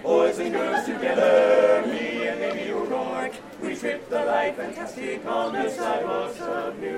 Boys 0.04 0.38
and 0.38 0.54
girls 0.54 0.86
together, 0.86 1.84
me 1.88 2.28
and 2.28 2.40
Mamie 2.40 2.72
O'Rourke. 2.72 3.34
We 3.62 3.76
trip 3.76 4.08
the 4.10 4.26
light 4.26 4.56
fantastic 4.56 5.26
on 5.26 5.54
the 5.54 5.70
sidewalks 5.72 6.40
of 6.40 6.78
New 6.80 6.91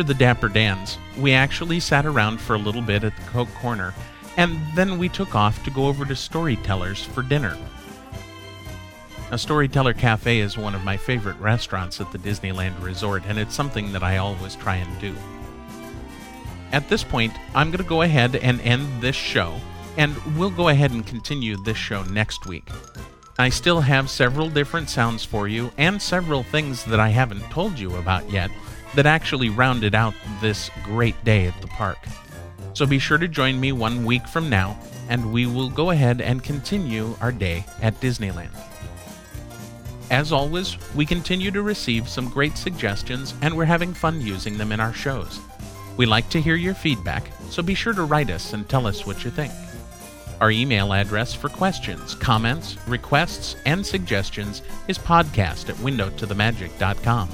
after 0.00 0.14
the 0.14 0.18
Dapper 0.18 0.48
Dans, 0.48 0.96
we 1.18 1.34
actually 1.34 1.78
sat 1.78 2.06
around 2.06 2.40
for 2.40 2.54
a 2.54 2.58
little 2.58 2.80
bit 2.80 3.04
at 3.04 3.14
the 3.14 3.22
Coke 3.24 3.52
Corner, 3.56 3.92
and 4.38 4.58
then 4.74 4.98
we 4.98 5.10
took 5.10 5.34
off 5.34 5.62
to 5.62 5.70
go 5.70 5.88
over 5.88 6.06
to 6.06 6.16
Storytellers 6.16 7.04
for 7.04 7.22
dinner. 7.22 7.54
Now, 9.30 9.36
Storyteller 9.36 9.92
Cafe 9.92 10.38
is 10.38 10.56
one 10.56 10.74
of 10.74 10.84
my 10.84 10.96
favorite 10.96 11.38
restaurants 11.38 12.00
at 12.00 12.10
the 12.12 12.18
Disneyland 12.18 12.82
Resort, 12.82 13.24
and 13.26 13.38
it's 13.38 13.54
something 13.54 13.92
that 13.92 14.02
I 14.02 14.16
always 14.16 14.56
try 14.56 14.76
and 14.76 15.00
do. 15.02 15.14
At 16.72 16.88
this 16.88 17.04
point, 17.04 17.34
I'm 17.54 17.70
going 17.70 17.84
to 17.84 17.84
go 17.84 18.00
ahead 18.00 18.36
and 18.36 18.58
end 18.62 19.02
this 19.02 19.16
show, 19.16 19.54
and 19.98 20.16
we'll 20.38 20.48
go 20.48 20.68
ahead 20.68 20.92
and 20.92 21.06
continue 21.06 21.62
this 21.62 21.76
show 21.76 22.04
next 22.04 22.46
week. 22.46 22.70
I 23.38 23.50
still 23.50 23.82
have 23.82 24.08
several 24.08 24.48
different 24.48 24.88
sounds 24.88 25.26
for 25.26 25.46
you, 25.46 25.70
and 25.76 26.00
several 26.00 26.42
things 26.42 26.86
that 26.86 27.00
I 27.00 27.10
haven't 27.10 27.50
told 27.50 27.78
you 27.78 27.96
about 27.96 28.30
yet 28.30 28.50
that 28.94 29.06
actually 29.06 29.48
rounded 29.48 29.94
out 29.94 30.14
this 30.40 30.70
great 30.84 31.22
day 31.24 31.46
at 31.46 31.60
the 31.60 31.68
park. 31.68 31.98
So 32.74 32.86
be 32.86 32.98
sure 32.98 33.18
to 33.18 33.28
join 33.28 33.60
me 33.60 33.72
one 33.72 34.04
week 34.04 34.26
from 34.26 34.48
now, 34.48 34.78
and 35.08 35.32
we 35.32 35.46
will 35.46 35.70
go 35.70 35.90
ahead 35.90 36.20
and 36.20 36.42
continue 36.42 37.16
our 37.20 37.32
day 37.32 37.64
at 37.82 38.00
Disneyland. 38.00 38.50
As 40.10 40.32
always, 40.32 40.76
we 40.94 41.06
continue 41.06 41.50
to 41.52 41.62
receive 41.62 42.08
some 42.08 42.28
great 42.28 42.56
suggestions, 42.56 43.34
and 43.42 43.56
we're 43.56 43.64
having 43.64 43.94
fun 43.94 44.20
using 44.20 44.58
them 44.58 44.72
in 44.72 44.80
our 44.80 44.92
shows. 44.92 45.38
We 45.96 46.06
like 46.06 46.28
to 46.30 46.40
hear 46.40 46.56
your 46.56 46.74
feedback, 46.74 47.30
so 47.48 47.62
be 47.62 47.74
sure 47.74 47.92
to 47.92 48.04
write 48.04 48.30
us 48.30 48.52
and 48.52 48.68
tell 48.68 48.86
us 48.86 49.06
what 49.06 49.24
you 49.24 49.30
think. 49.30 49.52
Our 50.40 50.50
email 50.50 50.92
address 50.94 51.34
for 51.34 51.48
questions, 51.48 52.14
comments, 52.14 52.76
requests, 52.88 53.56
and 53.66 53.84
suggestions 53.84 54.62
is 54.88 54.98
podcast 54.98 55.68
at 55.68 55.76
windowtothemagic.com. 55.76 57.28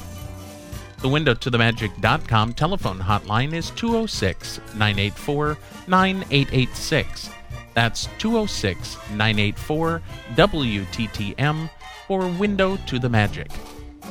The 1.07 1.13
windowtothemagic.com 1.13 2.55
telephone 2.55 2.99
hotline 2.99 3.53
is 3.53 3.71
206 3.71 4.59
984 4.75 5.57
9886. 5.87 7.31
That's 7.75 8.09
206 8.19 8.97
984 9.11 10.03
WTTM 10.35 11.71
or 12.09 12.27
Window 12.27 12.77
to 12.89 12.99
the 12.99 13.09
Magic. 13.09 13.53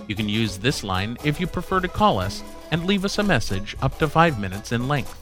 You 0.08 0.16
can 0.16 0.30
use 0.30 0.58
this 0.58 0.86
line 0.86 1.18
if 1.26 1.38
you 1.42 1.48
prefer 1.48 1.82
to 1.82 1.90
call 1.90 2.18
us 2.18 2.42
and 2.72 2.86
leave 2.86 3.04
us 3.04 3.18
a 3.18 3.24
message 3.24 3.76
up 3.82 4.00
to 4.00 4.08
five 4.08 4.40
minutes 4.40 4.72
in 4.72 4.88
length. 4.88 5.22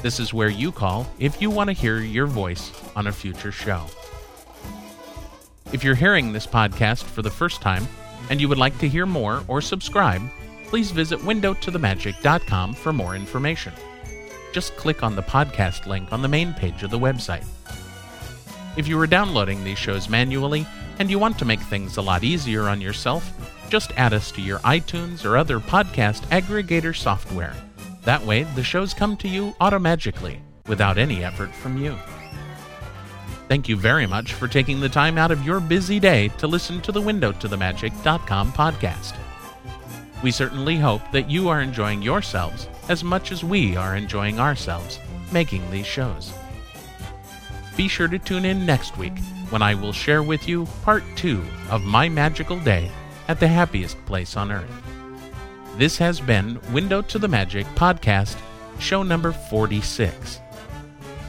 This 0.00 0.18
is 0.18 0.32
where 0.32 0.48
you 0.48 0.72
call 0.72 1.06
if 1.18 1.42
you 1.42 1.50
want 1.50 1.68
to 1.68 1.74
hear 1.74 1.98
your 1.98 2.26
voice 2.26 2.72
on 2.96 3.08
a 3.08 3.12
future 3.12 3.52
show. 3.52 3.84
If 5.70 5.84
you're 5.84 5.96
hearing 5.96 6.32
this 6.32 6.46
podcast 6.46 7.02
for 7.02 7.20
the 7.20 7.28
first 7.28 7.60
time 7.60 7.86
and 8.30 8.40
you 8.40 8.48
would 8.48 8.56
like 8.56 8.78
to 8.78 8.88
hear 8.88 9.04
more 9.04 9.44
or 9.48 9.60
subscribe, 9.60 10.22
please 10.74 10.90
visit 10.90 11.20
windowtothemagic.com 11.20 12.74
for 12.74 12.92
more 12.92 13.14
information. 13.14 13.72
Just 14.52 14.74
click 14.74 15.04
on 15.04 15.14
the 15.14 15.22
podcast 15.22 15.86
link 15.86 16.12
on 16.12 16.20
the 16.20 16.26
main 16.26 16.52
page 16.52 16.82
of 16.82 16.90
the 16.90 16.98
website. 16.98 17.46
If 18.76 18.88
you 18.88 18.98
are 18.98 19.06
downloading 19.06 19.62
these 19.62 19.78
shows 19.78 20.08
manually 20.08 20.66
and 20.98 21.08
you 21.08 21.20
want 21.20 21.38
to 21.38 21.44
make 21.44 21.60
things 21.60 21.96
a 21.96 22.02
lot 22.02 22.24
easier 22.24 22.62
on 22.62 22.80
yourself, 22.80 23.32
just 23.68 23.92
add 23.96 24.12
us 24.12 24.32
to 24.32 24.42
your 24.42 24.58
iTunes 24.58 25.24
or 25.24 25.36
other 25.36 25.60
podcast 25.60 26.22
aggregator 26.30 26.92
software. 26.92 27.54
That 28.02 28.26
way, 28.26 28.42
the 28.56 28.64
shows 28.64 28.92
come 28.94 29.16
to 29.18 29.28
you 29.28 29.52
automagically 29.60 30.40
without 30.66 30.98
any 30.98 31.22
effort 31.22 31.54
from 31.54 31.78
you. 31.78 31.96
Thank 33.46 33.68
you 33.68 33.76
very 33.76 34.08
much 34.08 34.32
for 34.32 34.48
taking 34.48 34.80
the 34.80 34.88
time 34.88 35.18
out 35.18 35.30
of 35.30 35.46
your 35.46 35.60
busy 35.60 36.00
day 36.00 36.30
to 36.38 36.48
listen 36.48 36.80
to 36.80 36.90
the 36.90 37.00
windowtothemagic.com 37.00 38.52
podcast. 38.54 39.20
We 40.24 40.30
certainly 40.30 40.78
hope 40.78 41.02
that 41.12 41.28
you 41.28 41.50
are 41.50 41.60
enjoying 41.60 42.00
yourselves 42.00 42.66
as 42.88 43.04
much 43.04 43.30
as 43.30 43.44
we 43.44 43.76
are 43.76 43.94
enjoying 43.94 44.40
ourselves 44.40 44.98
making 45.32 45.70
these 45.70 45.84
shows. 45.86 46.32
Be 47.76 47.88
sure 47.88 48.08
to 48.08 48.18
tune 48.18 48.46
in 48.46 48.64
next 48.64 48.96
week 48.96 49.18
when 49.50 49.60
I 49.60 49.74
will 49.74 49.92
share 49.92 50.22
with 50.22 50.48
you 50.48 50.64
part 50.82 51.02
two 51.14 51.44
of 51.68 51.82
my 51.82 52.08
magical 52.08 52.58
day 52.58 52.90
at 53.28 53.38
the 53.38 53.48
happiest 53.48 54.02
place 54.06 54.34
on 54.34 54.50
earth. 54.50 54.72
This 55.76 55.98
has 55.98 56.22
been 56.22 56.58
Window 56.72 57.02
to 57.02 57.18
the 57.18 57.28
Magic 57.28 57.66
podcast, 57.74 58.38
show 58.78 59.02
number 59.02 59.30
46. 59.30 60.40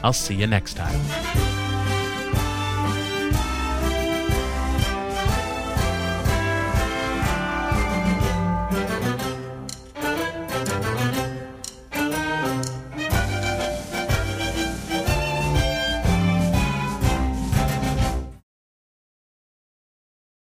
I'll 0.02 0.14
see 0.14 0.36
you 0.36 0.46
next 0.46 0.72
time. 0.72 1.45